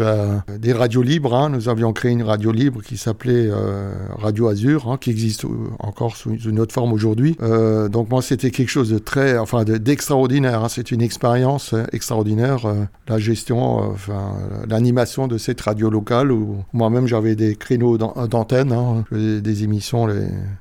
des 0.59 0.73
radios 0.73 1.01
libres. 1.01 1.35
hein. 1.35 1.49
Nous 1.49 1.69
avions 1.69 1.93
créé 1.93 2.11
une 2.11 2.23
radio 2.23 2.51
libre 2.51 2.81
qui 2.81 2.97
s'appelait 2.97 3.47
euh, 3.49 3.91
Radio 4.17 4.47
Azur, 4.47 4.89
hein, 4.89 4.97
qui 4.99 5.09
existe 5.11 5.45
encore 5.79 6.15
sous 6.15 6.35
une 6.37 6.59
autre 6.59 6.73
forme 6.73 6.93
aujourd'hui. 6.93 7.37
Donc 7.91 8.09
moi, 8.09 8.21
c'était 8.21 8.51
quelque 8.51 8.69
chose 8.69 8.89
de 8.89 8.99
très, 8.99 9.37
enfin, 9.37 9.63
de- 9.63 9.77
d'extraordinaire. 9.77 10.63
hein. 10.63 10.69
C'est 10.69 10.91
une 10.91 11.01
expérience 11.01 11.73
extraordinaire, 11.91 12.65
la 13.07 13.17
gestion, 13.19 13.77
enfin, 13.91 14.33
l'animation 14.69 15.27
de 15.27 15.37
cette 15.37 15.61
radio 15.61 15.89
locale 15.89 16.31
où 16.31 16.57
moi-même 16.73 17.07
j'avais 17.07 17.35
des 17.35 17.55
créneaux 17.55 17.97
d'an- 17.97 18.13
d'antenne, 18.29 18.71
hein. 18.71 19.05
Des 19.11 19.63
émissions, 19.63 20.07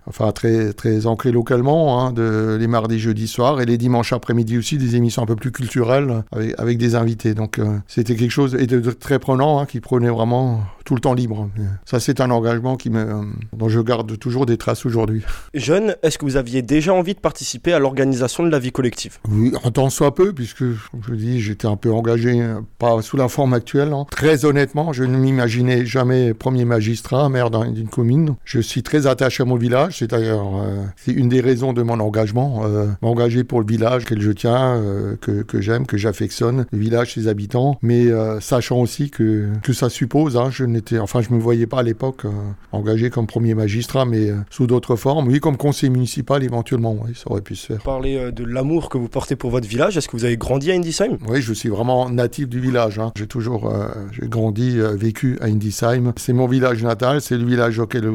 enfin 0.06 0.32
très 0.32 0.72
très 0.72 1.06
ancrées 1.06 1.32
localement, 1.32 2.00
hein, 2.00 2.12
de, 2.12 2.56
les 2.58 2.66
mardis, 2.66 2.98
jeudis 2.98 3.28
soirs 3.28 3.60
et 3.60 3.66
les 3.66 3.78
dimanches 3.78 4.12
après-midi 4.12 4.58
aussi 4.58 4.78
des 4.78 4.96
émissions 4.96 5.22
un 5.22 5.26
peu 5.26 5.36
plus 5.36 5.52
culturelles 5.52 6.24
avec, 6.32 6.54
avec 6.58 6.78
des 6.78 6.94
invités. 6.94 7.34
Donc 7.34 7.58
euh, 7.58 7.78
c'était 7.86 8.16
quelque 8.16 8.30
chose 8.30 8.54
et 8.54 8.66
de 8.66 8.90
très 8.90 9.18
prenant 9.18 9.58
hein, 9.58 9.66
qui 9.66 9.80
prenait 9.80 10.10
vraiment 10.10 10.60
tout 10.86 10.94
le 10.94 11.00
temps 11.00 11.12
libre. 11.12 11.50
Ça 11.84 12.00
c'est 12.00 12.20
un 12.22 12.30
engagement 12.30 12.76
qui 12.76 12.88
me, 12.88 13.00
euh, 13.00 13.22
dont 13.52 13.68
je 13.68 13.80
garde 13.80 14.18
toujours 14.18 14.46
des 14.46 14.56
traces 14.56 14.86
aujourd'hui. 14.86 15.22
Jeune, 15.52 15.96
est-ce 16.02 16.16
que 16.16 16.24
vous 16.24 16.36
aviez 16.36 16.62
déjà 16.62 16.94
envie 16.94 17.12
de 17.14 17.18
participer 17.20 17.72
à 17.74 17.78
l'organisation 17.78 18.44
de 18.44 18.48
la 18.50 18.58
vie 18.58 18.72
collective? 18.72 19.18
Oui, 19.28 19.52
en 19.64 19.70
tant 19.70 19.90
soit 19.90 20.14
peu, 20.14 20.32
puisque, 20.32 20.60
comme 20.60 21.02
je 21.06 21.14
dis, 21.14 21.40
j'étais 21.40 21.66
un 21.66 21.76
peu 21.76 21.92
engagé, 21.92 22.40
pas 22.78 23.02
sous 23.02 23.16
la 23.16 23.28
forme 23.28 23.52
actuelle. 23.52 23.92
hein. 23.92 24.06
Très 24.10 24.44
honnêtement, 24.44 24.92
je 24.92 25.04
ne 25.04 25.18
m'imaginais 25.18 25.84
jamais 25.84 26.32
premier 26.34 26.64
magistrat, 26.64 27.28
maire 27.28 27.50
d'un- 27.50 27.70
d'une 27.70 27.88
commune. 27.88 28.36
Je 28.44 28.60
suis 28.60 28.82
très 28.82 29.06
attaché 29.06 29.42
à 29.42 29.46
mon 29.46 29.56
village, 29.56 29.98
c'est 29.98 30.06
d'ailleurs 30.10 30.46
euh, 30.56 30.84
c'est 30.96 31.12
une 31.12 31.28
des 31.28 31.40
raisons 31.40 31.72
de 31.72 31.82
mon 31.82 31.98
engagement. 32.00 32.62
euh, 32.64 32.86
M'engager 33.02 33.42
pour 33.44 33.60
le 33.60 33.66
village 33.66 34.04
que 34.04 34.18
je 34.18 34.30
tiens, 34.30 34.76
euh, 34.76 35.16
que, 35.20 35.42
que 35.42 35.60
j'aime, 35.60 35.84
que 35.86 35.96
j'affectionne, 35.96 36.64
le 36.70 36.78
village, 36.78 37.14
ses 37.14 37.26
habitants, 37.28 37.76
mais 37.82 38.06
sachant 38.40 38.78
aussi 38.78 39.10
que, 39.10 39.48
que 39.62 39.72
ça 39.72 39.88
suppose, 39.90 40.36
hein, 40.36 40.50
je 40.50 40.64
enfin, 41.00 41.20
je 41.20 41.32
me 41.32 41.38
voyais 41.38 41.66
pas 41.66 41.78
à 41.80 41.82
l'époque 41.82 42.24
euh, 42.24 42.30
engagé 42.72 43.10
comme 43.10 43.26
premier 43.26 43.54
magistrat, 43.54 44.04
mais 44.04 44.30
euh, 44.30 44.36
sous 44.50 44.66
d'autres 44.66 44.96
formes. 44.96 45.28
Oui, 45.28 45.40
comme 45.40 45.56
conseiller 45.56 45.90
municipal 45.90 46.42
éventuellement, 46.42 46.96
oui, 47.04 47.12
ça 47.14 47.30
aurait 47.30 47.40
pu 47.40 47.56
se 47.56 47.66
faire. 47.68 47.82
Parler 47.82 48.16
euh, 48.16 48.30
de 48.30 48.44
l'amour 48.44 48.88
que 48.88 48.98
vous 48.98 49.08
portez 49.08 49.36
pour 49.36 49.50
votre 49.50 49.68
village, 49.68 49.96
est-ce 49.96 50.08
que 50.08 50.16
vous 50.16 50.24
avez 50.24 50.36
grandi 50.36 50.70
à 50.70 50.74
Indisheim? 50.74 51.18
Oui, 51.28 51.42
je 51.42 51.52
suis 51.52 51.68
vraiment 51.68 52.08
natif 52.10 52.48
du 52.48 52.60
village. 52.60 52.98
hein. 52.98 53.12
J'ai 53.16 53.26
toujours 53.26 53.72
j'ai 54.12 54.28
grandi, 54.28 54.78
vécu 54.94 55.38
à 55.40 55.46
Indisheim. 55.46 56.12
C'est 56.16 56.32
mon 56.32 56.46
village 56.46 56.82
natal, 56.82 57.20
c'est 57.20 57.36
le 57.36 57.44
village 57.44 57.78
auquel 57.78 58.10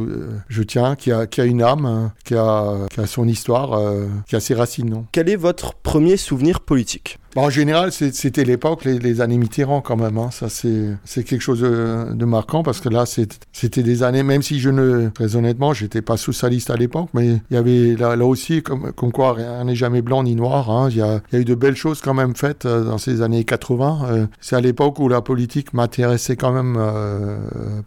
je 0.47 0.63
tiens, 0.63 0.95
qui 0.95 1.11
a, 1.11 1.27
qui 1.27 1.41
a 1.41 1.45
une 1.45 1.61
âme, 1.61 1.85
hein, 1.85 2.13
qui, 2.23 2.35
a, 2.35 2.87
qui 2.91 2.99
a 2.99 3.07
son 3.07 3.27
histoire, 3.27 3.79
qui 4.27 4.35
a 4.35 4.39
ses 4.39 4.53
racines. 4.53 4.89
non 4.89 5.05
Quel 5.11 5.29
est 5.29 5.35
votre 5.35 5.73
premier 5.75 6.17
souvenir 6.17 6.59
politique? 6.61 7.19
Bon, 7.33 7.43
en 7.43 7.49
général, 7.49 7.91
c'était 7.93 8.43
l'époque, 8.43 8.83
les, 8.83 8.99
les 8.99 9.21
années 9.21 9.37
Mitterrand 9.37 9.79
quand 9.79 9.95
même. 9.95 10.17
hein. 10.17 10.29
Ça, 10.31 10.47
c'est 10.49 11.23
quelque 11.23 11.39
chose 11.41 11.61
de, 11.61 12.13
de 12.13 12.25
marquant 12.25 12.61
parce 12.61 12.81
que 12.81 12.89
là, 12.89 13.05
c'était 13.05 13.83
des 13.83 14.03
années, 14.03 14.23
même 14.23 14.41
si 14.41 14.59
je 14.59 14.69
ne, 14.69 15.07
très 15.09 15.37
honnêtement, 15.37 15.73
j'étais 15.73 16.01
pas 16.01 16.17
socialiste 16.17 16.69
à 16.71 16.75
l'époque, 16.75 17.07
mais 17.13 17.39
il 17.49 17.53
y 17.53 17.57
avait 17.57 17.95
là, 17.95 18.17
aussi, 18.25 18.61
comme, 18.61 18.91
comme 18.91 19.13
quoi 19.13 19.33
rien 19.33 19.63
n'est 19.63 19.75
jamais 19.75 20.01
blanc 20.01 20.23
ni 20.23 20.35
noir. 20.35 20.69
hein. 20.69 20.89
Il 20.91 20.97
y, 20.97 21.01
a, 21.01 21.21
il 21.31 21.35
y 21.35 21.37
a 21.37 21.41
eu 21.41 21.45
de 21.45 21.55
belles 21.55 21.77
choses 21.77 22.01
quand 22.01 22.13
même 22.13 22.35
faites 22.35 22.65
euh, 22.65 22.83
dans 22.83 22.97
ces 22.97 23.21
années 23.21 23.45
80. 23.45 23.99
Euh, 24.09 24.25
c'est 24.41 24.57
à 24.57 24.61
l'époque 24.61 24.99
où 24.99 25.07
la 25.07 25.21
politique 25.21 25.73
m'intéressait 25.73 26.35
quand 26.35 26.51
même 26.51 26.75
euh, 26.77 27.37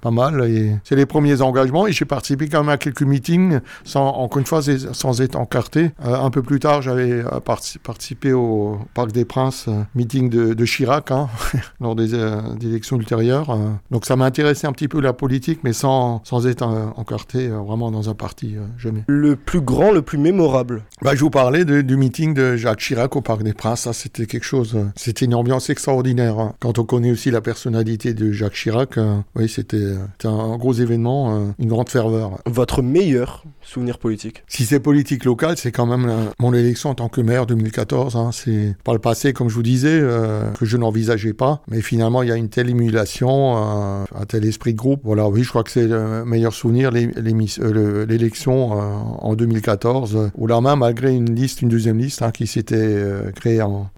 pas 0.00 0.10
mal. 0.10 0.42
C'est 0.84 0.96
les 0.96 1.04
premiers 1.06 1.42
engagements. 1.42 1.86
Et 1.86 1.92
j'ai 1.92 2.06
participé 2.06 2.48
quand 2.48 2.60
même 2.60 2.70
à 2.70 2.78
quelques 2.78 3.02
meetings, 3.02 3.60
sans, 3.84 4.06
encore 4.08 4.38
une 4.38 4.46
fois, 4.46 4.62
sans 4.92 5.20
être 5.20 5.36
encarté. 5.36 5.90
Euh, 6.06 6.14
un 6.16 6.30
peu 6.30 6.42
plus 6.42 6.60
tard, 6.60 6.80
j'avais 6.80 7.10
euh, 7.12 7.40
parti- 7.40 7.78
participé 7.78 8.32
au 8.32 8.78
Parc 8.94 9.12
des 9.12 9.26
Princes, 9.34 9.64
euh, 9.66 9.82
meeting 9.96 10.30
de, 10.30 10.54
de 10.54 10.64
Chirac, 10.64 11.10
hein, 11.10 11.28
lors 11.80 11.96
des, 11.96 12.14
euh, 12.14 12.40
des 12.60 12.68
élections 12.68 12.96
ultérieures. 12.96 13.50
euh. 13.50 13.70
donc 13.90 14.06
ça 14.06 14.14
m'intéressait 14.14 14.68
un 14.68 14.72
petit 14.72 14.86
peu 14.86 15.00
la 15.00 15.12
politique, 15.12 15.58
mais 15.64 15.72
sans, 15.72 16.20
sans 16.24 16.46
être 16.46 16.62
encarté 16.96 17.48
vraiment 17.48 17.90
dans 17.90 18.08
un 18.08 18.14
parti, 18.14 18.54
jamais. 18.78 19.02
Le 19.08 19.34
plus 19.34 19.60
grand, 19.60 19.90
le 19.90 20.02
plus 20.02 20.18
mémorable. 20.18 20.84
Bah, 21.02 21.16
je 21.16 21.20
vous 21.20 21.30
parlais 21.30 21.64
de- 21.64 21.80
du 21.82 21.96
meeting 21.96 22.32
de 22.32 22.54
Jacques 22.54 22.78
Chirac 22.78 23.16
au 23.16 23.22
Parc 23.22 23.42
des 23.42 23.54
Princes. 23.54 23.80
Ça, 23.80 23.92
c'était 23.92 24.26
quelque 24.26 24.44
chose. 24.44 24.76
C'était 24.94 25.24
une 25.24 25.34
ambiance 25.34 25.68
extraordinaire. 25.68 26.38
hein. 26.38 26.54
Quand 26.60 26.78
on 26.78 26.84
connaît 26.84 27.10
aussi 27.10 27.30
la 27.32 27.40
personnalité 27.40 28.14
de 28.14 28.30
Jacques 28.30 28.54
Chirac, 28.54 28.98
euh, 28.98 29.16
oui, 29.34 29.48
c'était 29.48 29.94
un 30.24 30.56
gros 30.58 30.74
événement, 30.74 31.36
euh, 31.36 31.46
une 31.58 31.68
grande 31.68 31.88
ferveur. 31.88 32.38
Votre 32.46 32.82
meilleur 32.82 33.42
souvenir 33.62 33.98
politique? 33.98 34.42
Si 34.46 34.64
c'est 34.66 34.78
politique 34.80 35.24
locale, 35.24 35.56
c'est 35.56 35.72
quand 35.72 35.86
même 35.86 36.06
euh, 36.08 36.24
mon 36.38 36.52
élection 36.54 36.90
en 36.90 36.94
tant 36.94 37.08
que 37.08 37.20
maire 37.20 37.46
2014. 37.46 38.16
hein. 38.16 38.30
C'est 38.32 38.76
par 38.84 38.94
le 38.94 39.00
passé, 39.00 39.23
comme 39.32 39.48
je 39.48 39.54
vous 39.54 39.62
disais, 39.62 39.98
euh, 40.00 40.50
que 40.58 40.64
je 40.64 40.76
n'envisageais 40.76 41.32
pas. 41.32 41.62
Mais 41.68 41.80
finalement, 41.80 42.22
il 42.22 42.28
y 42.28 42.32
a 42.32 42.36
une 42.36 42.48
telle 42.48 42.70
émulation, 42.70 43.56
euh, 43.56 44.04
un 44.14 44.24
tel 44.26 44.44
esprit 44.44 44.72
de 44.72 44.78
groupe. 44.78 45.00
Voilà, 45.04 45.28
oui, 45.28 45.42
je 45.42 45.48
crois 45.48 45.62
que 45.64 45.70
c'est 45.70 45.86
le 45.86 46.24
meilleur 46.24 46.52
souvenir, 46.52 46.90
euh, 46.94 47.72
le- 47.72 48.04
l'élection 48.04 48.72
en 48.72 49.34
2014, 49.34 50.16
euh, 50.16 50.28
où 50.36 50.46
là 50.46 50.60
même, 50.60 50.80
malgré 50.80 51.14
une 51.14 51.34
liste, 51.34 51.62
une 51.62 51.68
deuxième 51.68 51.98
liste 51.98 52.22
hein, 52.22 52.30
qui 52.30 52.46
s'était 52.46 53.02
créée 53.36 53.62
en, 53.62 53.88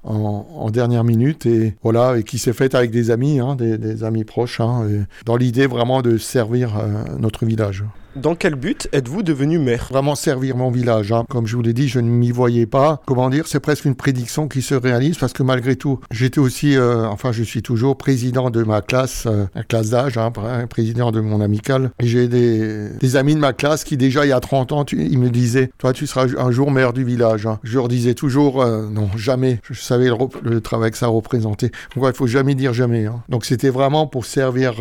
dernière 0.70 1.04
minute 1.04 1.46
et 1.46 1.74
voilà, 1.82 2.18
et 2.18 2.22
qui 2.22 2.38
s'est 2.38 2.52
faite 2.52 2.74
avec 2.74 2.90
des 2.90 3.10
amis, 3.10 3.40
hein, 3.40 3.56
des, 3.56 4.04
amis 4.04 4.24
proches, 4.24 4.60
hein, 4.60 4.86
dans 5.24 5.36
l'idée 5.36 5.66
vraiment 5.66 6.02
de 6.02 6.18
servir 6.18 6.72
notre 7.18 7.46
village. 7.46 7.84
Dans 8.16 8.34
quel 8.34 8.54
but 8.54 8.88
êtes-vous 8.92 9.22
devenu 9.22 9.58
maire? 9.58 9.88
Vraiment 9.90 10.14
servir 10.14 10.56
mon 10.56 10.70
village. 10.70 11.12
hein. 11.12 11.26
Comme 11.28 11.46
je 11.46 11.54
vous 11.54 11.60
l'ai 11.60 11.74
dit, 11.74 11.86
je 11.86 12.00
ne 12.00 12.08
m'y 12.08 12.30
voyais 12.30 12.64
pas. 12.64 13.02
Comment 13.06 13.28
dire, 13.28 13.46
c'est 13.46 13.60
presque 13.60 13.84
une 13.84 13.94
prédiction 13.94 14.48
qui 14.48 14.62
se 14.62 14.74
réalise 14.74 15.18
parce 15.18 15.34
que 15.34 15.42
malgré 15.42 15.76
tout, 15.76 16.00
j'étais 16.10 16.38
aussi, 16.38 16.76
euh, 16.76 17.06
enfin 17.08 17.30
je 17.32 17.42
suis 17.42 17.60
toujours 17.62 17.98
président 17.98 18.48
de 18.48 18.62
ma 18.62 18.80
classe, 18.80 19.24
euh, 19.26 19.44
la 19.54 19.62
classe 19.64 19.90
d'âge, 19.90 20.16
hein, 20.16 20.30
pr- 20.34 20.66
président 20.66 21.12
de 21.12 21.20
mon 21.20 21.42
amical. 21.42 21.90
Et 22.00 22.06
j'ai 22.06 22.26
des, 22.26 23.16
amis 23.16 23.34
de 23.34 23.40
ma 23.40 23.52
classe 23.52 23.84
qui 23.84 23.98
déjà 23.98 24.24
il 24.24 24.30
y 24.30 24.32
a 24.32 24.40
30 24.40 24.72
ans, 24.72 24.84
ils 24.92 25.18
me 25.18 25.28
disaient, 25.28 25.70
toi 25.76 25.92
tu 25.92 26.06
seras 26.06 26.26
un 26.38 26.50
jour 26.50 26.70
maire 26.70 26.94
du 26.94 27.04
village. 27.04 27.44
hein. 27.46 27.58
Je 27.64 27.74
leur 27.76 27.88
disais 27.88 28.14
toujours, 28.14 28.62
euh, 28.62 28.88
non, 28.88 29.10
jamais. 29.16 29.60
Je 29.70 29.78
savais 29.78 30.08
le, 30.42 30.60
travail 30.62 30.90
que 30.90 30.98
ça 30.98 31.08
représentait. 31.08 31.70
Donc 31.94 32.04
ouais, 32.04 32.10
il 32.12 32.16
faut 32.16 32.26
jamais 32.26 32.54
dire 32.54 32.72
jamais. 32.72 33.04
hein. 33.06 33.22
Donc 33.28 33.44
c'était 33.44 33.68
vraiment 33.70 34.06
pour 34.06 34.24
servir 34.24 34.74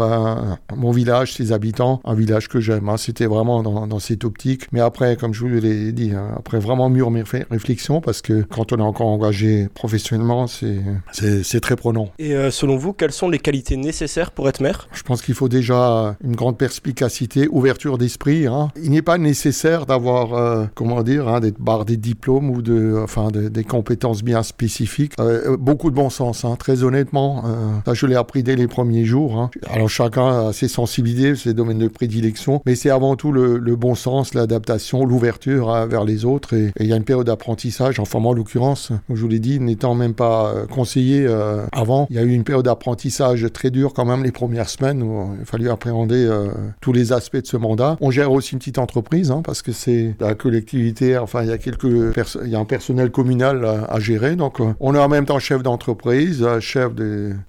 mon 0.75 0.91
village, 0.91 1.33
ses 1.33 1.51
habitants, 1.51 1.99
un 2.05 2.13
village 2.13 2.47
que 2.47 2.61
j'aime. 2.61 2.87
hein. 2.87 2.95
C'était 3.25 3.33
vraiment 3.33 3.63
dans, 3.63 3.87
dans 3.87 3.97
cette 3.97 4.23
optique. 4.23 4.67
Mais 4.71 4.81
après, 4.81 5.15
comme 5.15 5.33
je 5.33 5.39
vous 5.39 5.47
l'ai 5.47 5.91
dit, 5.91 6.11
hein, 6.11 6.27
après 6.37 6.59
vraiment 6.59 6.89
mûre 6.89 7.09
mes 7.09 7.23
ré- 7.23 7.45
réflexions, 7.49 7.99
parce 7.99 8.21
que 8.21 8.43
quand 8.43 8.71
on 8.71 8.77
est 8.77 8.81
encore 8.83 9.07
engagé 9.07 9.67
professionnellement, 9.73 10.45
c'est 10.47 11.59
très 11.59 11.75
prenant. 11.75 12.09
Et 12.19 12.35
euh, 12.35 12.51
selon 12.51 12.77
vous, 12.77 12.93
quelles 12.93 13.11
sont 13.11 13.27
les 13.27 13.39
qualités 13.39 13.77
nécessaires 13.77 14.29
pour 14.29 14.47
être 14.47 14.61
maire? 14.61 14.87
Je 14.93 15.01
pense 15.01 15.23
qu'il 15.23 15.33
faut 15.33 15.49
déjà 15.49 16.15
une 16.23 16.35
grande 16.35 16.57
perspicacité, 16.59 17.47
ouverture 17.49 17.97
d'esprit. 17.97 18.45
hein. 18.45 18.69
Il 18.79 18.91
n'est 18.91 19.01
pas 19.01 19.17
nécessaire 19.17 19.87
d'avoir, 19.87 20.33
euh, 20.35 20.65
comment 20.75 21.01
dire, 21.01 21.27
hein, 21.27 21.39
d'être 21.39 21.59
bardé 21.59 21.97
de 21.97 22.01
diplômes 22.01 22.51
ou 22.51 22.61
de, 22.61 22.99
enfin, 23.03 23.29
de- 23.29 23.47
des 23.49 23.63
compétences 23.63 24.21
bien 24.23 24.43
spécifiques. 24.43 25.13
Euh, 25.19 25.57
beaucoup 25.57 25.89
de 25.89 25.95
bon 25.95 26.11
sens, 26.11 26.45
hein, 26.45 26.55
très 26.59 26.83
honnêtement. 26.83 27.43
ça, 27.87 27.93
je 27.95 28.05
l'ai 28.05 28.15
appris 28.15 28.43
dès 28.43 28.55
les 28.55 28.67
premiers 28.67 29.05
jours. 29.05 29.49
Alors 29.71 29.89
chacun 29.89 30.49
a 30.49 30.53
ses 30.53 30.67
sensibilités, 30.67 31.35
ses 31.35 31.55
domaines 31.55 31.79
de 31.79 31.87
prédilection, 31.87 32.61
mais 32.67 32.75
c'est 32.75 32.89
avant 32.91 33.14
tout 33.15 33.31
le, 33.31 33.75
bon 33.75 33.95
sens, 33.95 34.33
l'adaptation, 34.33 35.05
l'ouverture 35.05 35.69
hein, 35.69 35.85
vers 35.85 36.03
les 36.03 36.25
autres. 36.25 36.53
Et 36.53 36.71
il 36.79 36.87
y 36.87 36.93
a 36.93 36.95
une 36.95 37.03
période 37.03 37.27
d'apprentissage. 37.27 37.99
Enfin, 37.99 38.19
moi, 38.19 38.31
en 38.31 38.35
l'occurrence, 38.35 38.91
je 39.09 39.21
vous 39.21 39.27
l'ai 39.27 39.39
dit, 39.39 39.59
n'étant 39.59 39.95
même 39.95 40.13
pas 40.13 40.47
euh, 40.47 40.65
conseiller 40.65 41.25
euh, 41.27 41.65
avant, 41.71 42.07
il 42.09 42.15
y 42.15 42.19
a 42.19 42.23
eu 42.23 42.31
une 42.31 42.43
période 42.43 42.65
d'apprentissage 42.65 43.45
très 43.53 43.71
dure 43.71 43.93
quand 43.93 44.05
même 44.05 44.23
les 44.23 44.31
premières 44.31 44.69
semaines 44.69 45.01
où 45.01 45.35
il 45.35 45.41
a 45.41 45.45
fallu 45.45 45.69
appréhender 45.69 46.25
euh, 46.25 46.47
tous 46.81 46.93
les 46.93 47.13
aspects 47.13 47.37
de 47.37 47.47
ce 47.47 47.57
mandat. 47.57 47.97
On 48.01 48.11
gère 48.11 48.31
aussi 48.31 48.53
une 48.53 48.59
petite 48.59 48.79
entreprise 48.79 49.31
hein, 49.31 49.41
parce 49.43 49.61
que 49.61 49.71
c'est 49.71 50.15
la 50.19 50.35
collectivité. 50.35 51.17
Enfin, 51.17 51.43
il 51.43 51.49
y 51.49 51.51
a 51.51 51.57
quelques 51.57 51.85
il 51.85 52.49
y 52.49 52.55
a 52.55 52.59
un 52.59 52.65
personnel 52.65 53.11
communal 53.11 53.65
à, 53.87 53.99
gérer. 53.99 54.35
Donc, 54.35 54.59
euh, 54.59 54.73
on 54.79 54.95
est 54.95 54.99
en 54.99 55.09
même 55.09 55.25
temps 55.25 55.39
chef 55.39 55.63
d'entreprise, 55.63 56.45
chef 56.59 56.91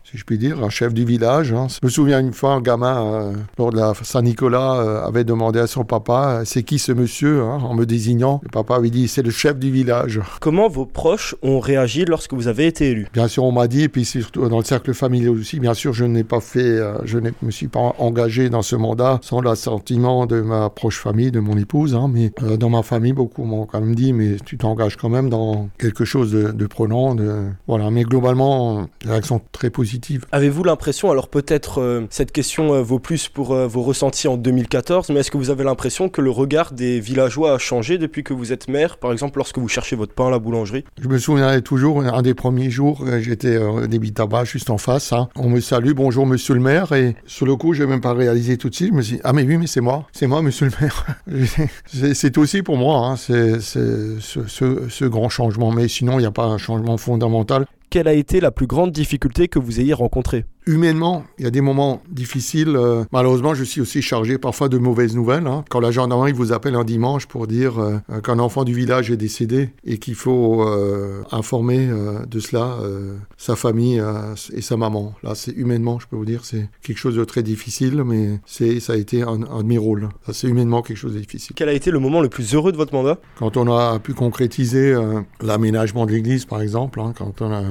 si 0.05 0.19
je 0.19 0.25
puis 0.25 0.39
dire, 0.39 0.71
chef 0.71 0.95
du 0.95 1.05
village. 1.05 1.53
hein. 1.53 1.67
Je 1.69 1.87
me 1.87 1.91
souviens 1.91 2.21
une 2.21 2.33
fois, 2.33 2.53
un 2.53 2.61
gamin 2.61 3.33
lors 3.59 3.71
de 3.71 3.77
la 3.77 3.93
Saint-Nicolas 4.01 5.05
avait 5.07 5.25
demandé 5.25 5.46
à 5.55 5.67
son 5.67 5.85
papa, 5.85 6.41
euh, 6.41 6.43
c'est 6.45 6.63
qui 6.63 6.79
ce 6.79 6.93
monsieur, 6.93 7.43
hein, 7.43 7.59
en 7.63 7.75
me 7.75 7.87
désignant. 7.87 8.41
Le 8.43 8.51
papa 8.51 8.77
avait 8.77 8.91
dit, 8.91 9.09
c'est 9.09 9.23
le 9.23 9.31
chef 9.31 9.59
du 9.59 9.71
village. 9.71 10.21
Comment 10.41 10.69
vos 10.69 10.87
proches 10.87 11.35
ont 11.43 11.61
réagi 11.61 12.05
lorsque 12.05 12.35
vous 12.35 12.49
avez 12.49 12.67
été 12.67 12.91
élu? 12.91 13.07
Bien 13.13 13.29
sûr, 13.29 13.45
on 13.45 13.53
m'a 13.53 13.69
dit, 13.69 13.83
et 13.83 13.89
puis 13.89 14.05
surtout 14.05 14.49
dans 14.49 14.59
le 14.59 14.65
cercle 14.65 14.95
familial 14.95 15.31
aussi, 15.31 15.61
bien 15.61 15.75
sûr, 15.75 15.93
je 15.93 16.05
n'ai 16.05 16.25
pas 16.25 16.41
fait, 16.41 16.61
euh, 16.61 16.99
je 17.05 17.19
ne 17.19 17.31
me 17.43 17.51
suis 17.51 17.69
pas 17.69 17.95
engagé 17.99 18.51
dans 18.51 18.63
ce 18.63 18.77
mandat 18.77 19.21
sans 19.23 19.41
l'assentiment 19.41 20.27
de 20.27 20.41
ma 20.41 20.71
proche 20.71 20.99
famille, 20.99 21.31
de 21.31 21.41
mon 21.41 21.57
épouse, 21.57 21.95
hein, 21.95 22.11
mais 22.13 22.33
euh, 22.43 22.57
dans 22.57 22.71
ma 22.71 22.83
famille, 22.83 23.13
beaucoup 23.13 23.45
m'ont 23.45 23.67
quand 23.67 23.81
même 23.81 23.95
dit, 23.95 24.13
mais 24.13 24.37
tu 24.45 24.59
t'engages 24.59 24.97
quand 24.97 25.09
même 25.09 25.29
dans 25.29 25.69
quelque 25.79 26.05
chose 26.05 26.33
de, 26.33 26.51
de 26.53 26.67
prenant, 26.67 27.15
de... 27.15 27.47
voilà. 27.67 27.91
Mais 27.91 28.03
globalement, 28.03 28.87
les 29.05 29.11
réactions 29.11 29.41
très 29.53 29.71
positives. 29.71 30.27
Avez-vous 30.33 30.65
l'impression, 30.65 31.11
alors 31.11 31.29
peut-être 31.29 31.81
euh, 31.81 32.07
cette 32.11 32.33
question 32.33 32.75
euh, 32.75 32.83
vaut 32.83 32.99
plus 32.99 33.29
pour 33.29 33.55
vos 33.55 33.83
ressentis 33.83 34.29
en 34.29 34.37
2014, 34.37 35.11
mais 35.11 35.21
est-ce 35.21 35.31
que 35.31 35.36
vous 35.37 35.51
avez 35.51 35.63
l'impression 35.65 36.09
que 36.09 36.21
le 36.21 36.31
regard 36.31 36.73
des 36.73 36.99
villageois 37.01 37.55
a 37.55 37.59
changé 37.59 37.99
depuis 37.99 38.25
que 38.25 38.33
vous 38.33 38.53
êtes 38.53 38.69
maire, 38.69 38.97
par 38.99 39.13
exemple 39.13 39.39
lorsque 39.39 39.59
vous 39.59 39.69
cherchez 39.69 39.95
votre 39.97 40.13
pain 40.15 40.29
à 40.29 40.31
la 40.31 40.39
boulangerie? 40.39 40.85
Je 41.01 41.09
me 41.09 41.19
souviendrai 41.19 41.63
toujours, 41.63 42.03
un 42.03 42.23
des 42.23 42.35
premiers 42.35 42.71
jours, 42.71 43.05
euh, 43.07 43.21
j'étais 43.21 43.57
euh, 43.57 43.69
au 43.85 43.87
débit 43.87 44.13
tabac 44.13 44.45
juste 44.45 44.71
en 44.71 44.79
face. 44.79 45.13
hein. 45.13 45.29
On 45.37 45.49
me 45.49 45.61
salue, 45.61 45.93
bonjour 45.93 46.27
monsieur 46.27 46.55
le 46.55 46.61
maire. 46.61 46.93
Et 46.93 47.17
sur 47.27 47.47
le 47.47 47.57
coup, 47.57 47.73
je 47.75 47.83
n'ai 47.83 47.89
même 47.91 48.01
pas 48.01 48.15
réalisé 48.15 48.57
tout 48.57 48.69
de 48.71 48.75
suite. 48.75 48.89
Je 48.91 48.95
me 48.97 49.03
suis 49.03 49.17
dit, 49.17 49.21
ah 49.25 49.33
mais 49.33 49.43
oui, 49.45 49.57
mais 49.59 49.67
c'est 49.67 49.81
moi, 49.81 50.07
c'est 50.13 50.27
moi 50.27 50.43
monsieur 50.43 50.67
le 50.67 50.73
maire. 50.81 51.07
C'est- 51.87 52.37
aussi 52.39 52.63
pour 52.63 52.77
moi, 52.77 53.07
hein, 53.07 53.17
c'est 53.17 53.61
c'est 53.61 54.21
ce, 54.21 54.47
ce- 54.47 54.89
ce 54.89 55.05
grand 55.05 55.29
changement. 55.29 55.71
Mais 55.73 55.89
sinon, 55.89 56.15
il 56.19 56.23
n'y 56.23 56.27
a 56.27 56.31
pas 56.31 56.45
un 56.45 56.59
changement 56.59 56.97
fondamental. 56.99 57.65
Quelle 57.91 58.09
a 58.09 58.13
été 58.15 58.41
la 58.41 58.51
plus 58.51 58.67
grande 58.67 58.93
difficulté 58.93 59.49
que 59.49 59.59
vous 59.59 59.81
ayez 59.81 59.95
rencontrée 59.95 60.45
Humainement, 60.69 61.23
il 61.39 61.45
y 61.45 61.47
a 61.47 61.53
des 61.53 61.61
moments 61.61 62.03
difficiles. 62.11 62.75
euh, 62.75 63.05
malheureusement, 63.13 63.55
je 63.55 63.63
suis 63.63 63.81
aussi 63.81 64.03
chargé 64.03 64.37
parfois 64.37 64.69
de 64.69 64.79
mauvaises 64.79 65.15
nouvelles. 65.15 65.47
hein. 65.47 65.65
Quand 65.71 65.79
la 65.79 65.93
gendarmerie 65.93 66.33
vous 66.33 66.53
appelle 66.53 66.75
un 66.75 66.83
dimanche 66.83 67.27
pour 67.27 67.47
dire 67.47 67.79
euh, 67.79 67.99
euh, 68.11 68.21
qu'un 68.21 68.41
enfant 68.41 68.65
du 68.65 68.75
village 68.75 69.09
est 69.13 69.17
décédé 69.17 69.71
et 69.85 69.99
qu'il 69.99 70.17
faut 70.17 70.67
euh, 70.67 71.23
informer 71.31 71.89
de 72.29 72.41
cela 72.41 72.77
sa 73.37 73.55
famille 73.55 74.03
et 74.53 74.61
sa 74.61 74.77
maman. 74.77 75.15
Là, 75.23 75.37
c'est 75.37 75.53
humainement, 75.53 76.01
je 76.01 76.09
peux 76.09 76.17
vous 76.17 76.25
dire, 76.25 76.45
c'est 76.45 76.69
quelque 76.83 76.99
chose 76.99 77.15
de 77.15 77.25
très 77.25 77.45
difficile, 77.45 78.03
mais 78.05 78.41
c'est 78.47 78.81
ça 78.81 78.95
a 78.95 78.97
été 78.97 79.23
un, 79.23 79.43
un 79.49 79.63
de 79.63 79.69
mes 79.69 79.79
rôles. 79.79 80.09
C'est 80.33 80.49
humainement 80.49 80.83
quelque 80.83 80.97
chose 80.97 81.15
de 81.15 81.21
difficile. 81.21 81.55
Quel 81.55 81.69
a 81.69 81.73
été 81.73 81.91
le 81.93 82.01
moment 82.01 82.21
le 82.21 82.29
plus 82.29 82.55
heureux 82.55 82.73
de 82.73 82.77
votre 82.77 82.93
mandat? 82.93 83.19
Quand 83.39 83.57
on 83.57 83.71
a 83.73 83.99
pu 84.01 84.15
concrétiser 84.15 84.95
l'aménagement 85.41 86.07
de 86.07 86.13
l'église, 86.13 86.45
par 86.45 86.61
exemple, 86.61 87.01
hein, 87.01 87.13
quand 87.17 87.41
on 87.41 87.53
a, 87.53 87.63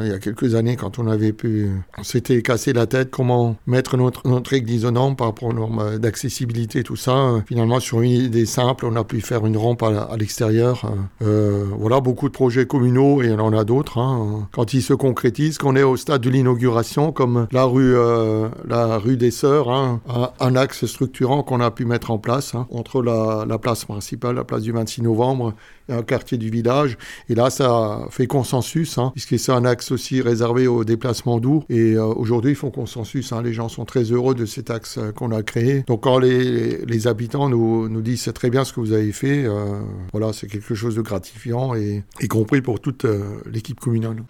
il 0.00 0.08
y 0.08 0.12
a 0.12 0.18
quelques 0.18 0.54
années, 0.54 0.76
quand 0.76 0.98
on 0.98 1.06
avait 1.06 1.32
pu, 1.32 1.70
on 1.98 2.02
s'était 2.02 2.42
cassé 2.42 2.72
la 2.72 2.86
tête 2.86 3.10
comment 3.10 3.56
mettre 3.66 3.96
notre, 3.96 4.26
notre 4.28 4.52
église 4.52 4.84
aux 4.84 4.90
normes 4.90 5.16
par 5.16 5.28
rapport 5.28 5.48
aux 5.48 5.52
normes 5.52 5.98
d'accessibilité, 5.98 6.82
tout 6.82 6.96
ça. 6.96 7.12
Euh, 7.16 7.40
Finalement, 7.46 7.80
sur 7.80 8.00
une 8.00 8.10
idée 8.10 8.46
simple, 8.46 8.86
on 8.86 8.96
a 8.96 9.04
pu 9.04 9.20
faire 9.20 9.44
une 9.46 9.56
rampe 9.56 9.82
à, 9.82 10.16
l'extérieur. 10.18 10.84
Euh, 11.22 11.26
euh, 11.26 11.64
voilà, 11.78 12.00
beaucoup 12.00 12.28
de 12.28 12.32
projets 12.32 12.66
communaux 12.66 13.22
et 13.22 13.30
on 13.32 13.40
en 13.40 13.52
a 13.52 13.64
d'autres. 13.64 13.98
hein. 13.98 14.48
Quand 14.52 14.74
ils 14.74 14.82
se 14.82 14.94
concrétisent, 14.94 15.58
qu'on 15.58 15.76
est 15.76 15.82
au 15.82 15.96
stade 15.96 16.20
de 16.22 16.30
l'inauguration, 16.30 17.12
comme 17.12 17.46
la 17.52 17.64
rue, 17.64 17.94
euh, 17.96 18.48
la 18.66 18.98
rue 18.98 19.16
des 19.16 19.30
Sœurs, 19.30 19.70
hein, 19.70 20.00
un, 20.40 20.56
axe 20.56 20.86
structurant 20.86 21.42
qu'on 21.42 21.60
a 21.60 21.70
pu 21.70 21.84
mettre 21.84 22.10
en 22.10 22.18
place 22.18 22.54
hein, 22.54 22.66
entre 22.70 23.02
la, 23.02 23.44
la 23.46 23.58
place 23.58 23.84
principale, 23.84 24.36
la 24.36 24.44
place 24.44 24.62
du 24.62 24.72
26 24.72 25.02
novembre 25.02 25.54
et 25.88 25.92
un 25.92 26.02
quartier 26.02 26.38
du 26.38 26.50
village. 26.50 26.96
Et 27.28 27.34
là, 27.34 27.50
ça 27.50 28.06
fait 28.10 28.26
consensus, 28.26 28.98
hein, 28.98 29.10
puisque 29.14 29.38
un 29.52 29.64
axe 29.64 29.90
aussi 29.90 30.20
réservé 30.20 30.66
aux 30.66 30.84
déplacements 30.84 31.38
doux. 31.38 31.64
Et 31.68 31.94
euh, 31.94 32.04
aujourd'hui, 32.04 32.52
ils 32.52 32.56
font 32.56 32.70
consensus. 32.70 33.32
hein. 33.32 33.42
Les 33.42 33.52
gens 33.52 33.68
sont 33.68 33.84
très 33.84 34.04
heureux 34.04 34.34
de 34.34 34.46
cet 34.46 34.70
axe 34.70 34.98
euh, 34.98 35.12
qu'on 35.12 35.30
a 35.30 35.42
créé. 35.42 35.84
Donc, 35.86 36.02
quand 36.02 36.18
les, 36.18 37.06
habitants 37.06 37.48
nous, 37.48 38.00
disent 38.00 38.22
c'est 38.22 38.32
très 38.32 38.50
bien 38.50 38.64
ce 38.64 38.72
que 38.72 38.80
vous 38.80 38.92
avez 38.92 39.12
fait, 39.12 39.44
euh, 39.44 39.80
voilà, 40.12 40.32
c'est 40.32 40.46
quelque 40.46 40.74
chose 40.74 40.94
de 40.94 41.02
gratifiant 41.02 41.74
et 41.74 42.02
y 42.20 42.28
compris 42.28 42.62
pour 42.62 42.80
toute 42.80 43.06
l'équipe 43.50 43.80
communale. 43.80 44.22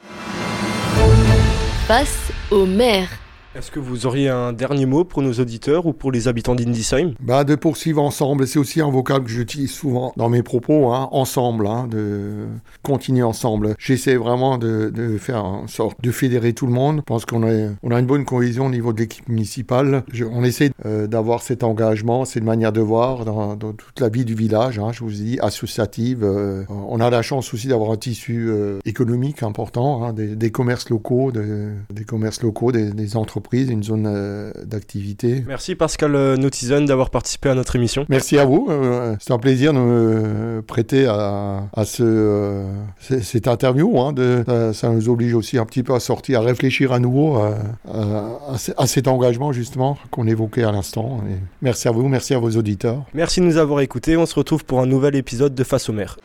Face 1.86 2.30
au 2.50 2.66
maire. 2.66 3.08
Est-ce 3.54 3.70
que 3.70 3.80
vous 3.80 4.06
auriez 4.06 4.30
un 4.30 4.54
dernier 4.54 4.86
mot 4.86 5.04
pour 5.04 5.20
nos 5.20 5.34
auditeurs 5.34 5.84
ou 5.84 5.92
pour 5.92 6.10
les 6.10 6.26
habitants 6.26 6.54
d'Indysheim 6.54 7.12
Bah, 7.20 7.44
de 7.44 7.54
poursuivre 7.54 8.00
ensemble, 8.00 8.46
c'est 8.46 8.58
aussi 8.58 8.80
un 8.80 8.90
vocable 8.90 9.26
que 9.26 9.30
j'utilise 9.30 9.70
souvent 9.70 10.14
dans 10.16 10.30
mes 10.30 10.42
propos, 10.42 10.90
hein, 10.90 11.10
ensemble, 11.12 11.66
hein, 11.66 11.86
de 11.86 12.46
continuer 12.82 13.22
ensemble. 13.22 13.74
J'essaie 13.78 14.16
vraiment 14.16 14.56
de, 14.56 15.18
faire 15.18 15.44
en 15.44 15.66
sorte 15.66 16.00
de 16.00 16.10
fédérer 16.10 16.54
tout 16.54 16.66
le 16.66 16.72
monde. 16.72 16.98
Je 16.98 17.02
pense 17.02 17.26
qu'on 17.26 17.46
a, 17.46 17.68
on 17.82 17.90
a 17.90 18.00
une 18.00 18.06
bonne 18.06 18.24
cohésion 18.24 18.66
au 18.66 18.70
niveau 18.70 18.94
de 18.94 19.00
l'équipe 19.00 19.28
municipale. 19.28 20.02
On 20.30 20.44
essaie 20.44 20.70
euh, 20.86 21.06
d'avoir 21.06 21.42
cet 21.42 21.62
engagement, 21.62 22.24
cette 22.24 22.44
manière 22.44 22.72
de 22.72 22.80
voir 22.80 23.26
dans, 23.26 23.54
toute 23.56 24.00
la 24.00 24.08
vie 24.08 24.24
du 24.24 24.34
village, 24.34 24.78
hein, 24.78 24.92
je 24.92 25.04
vous 25.04 25.10
dis, 25.10 25.38
associative. 25.40 26.24
Euh, 26.24 26.64
on 26.70 27.00
a 27.00 27.10
la 27.10 27.20
chance 27.20 27.52
aussi 27.52 27.68
d'avoir 27.68 27.90
un 27.90 27.98
tissu 27.98 28.48
euh, 28.48 28.78
économique 28.86 29.42
important, 29.42 30.04
hein, 30.04 30.14
des, 30.14 30.36
des, 30.36 30.50
commerces 30.50 30.88
locaux, 30.88 31.32
de, 31.32 31.72
des 31.92 32.04
commerces 32.04 32.42
locaux, 32.42 32.72
des 32.72 33.14
entreprises 33.14 33.41
une 33.52 33.82
zone 33.82 34.06
euh, 34.06 34.52
d'activité. 34.64 35.44
Merci 35.46 35.74
Pascal 35.74 36.12
Notizen 36.36 36.84
d'avoir 36.86 37.10
participé 37.10 37.48
à 37.48 37.54
notre 37.54 37.76
émission. 37.76 38.06
Merci 38.08 38.38
à 38.38 38.44
vous. 38.44 38.68
Euh, 38.70 39.16
c'est 39.20 39.32
un 39.32 39.38
plaisir 39.38 39.72
de 39.72 39.78
me 39.78 40.62
prêter 40.62 41.06
à, 41.06 41.64
à 41.72 41.84
ce, 41.84 42.02
euh, 42.02 42.64
cette 42.98 43.48
interview. 43.48 44.00
Hein, 44.00 44.12
de, 44.12 44.44
ça 44.72 44.88
nous 44.88 45.08
oblige 45.08 45.34
aussi 45.34 45.58
un 45.58 45.66
petit 45.66 45.82
peu 45.82 45.94
à 45.94 46.00
sortir, 46.00 46.40
à 46.40 46.42
réfléchir 46.42 46.92
à 46.92 46.98
nouveau 46.98 47.36
à, 47.36 47.56
à, 47.92 48.54
à 48.76 48.86
cet 48.86 49.08
engagement 49.08 49.52
justement 49.52 49.98
qu'on 50.10 50.26
évoquait 50.26 50.64
à 50.64 50.72
l'instant. 50.72 51.20
Merci 51.60 51.88
à 51.88 51.90
vous, 51.90 52.08
merci 52.08 52.34
à 52.34 52.38
vos 52.38 52.50
auditeurs. 52.50 53.04
Merci 53.14 53.40
de 53.40 53.46
nous 53.46 53.56
avoir 53.56 53.80
écoutés. 53.80 54.16
On 54.16 54.26
se 54.26 54.34
retrouve 54.34 54.64
pour 54.64 54.80
un 54.80 54.86
nouvel 54.86 55.16
épisode 55.16 55.54
de 55.54 55.64
Face 55.64 55.88
au 55.88 55.92
maire. 55.92 56.18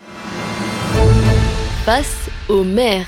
Face 1.85 2.29
au 2.49 2.63
maire. 2.63 3.07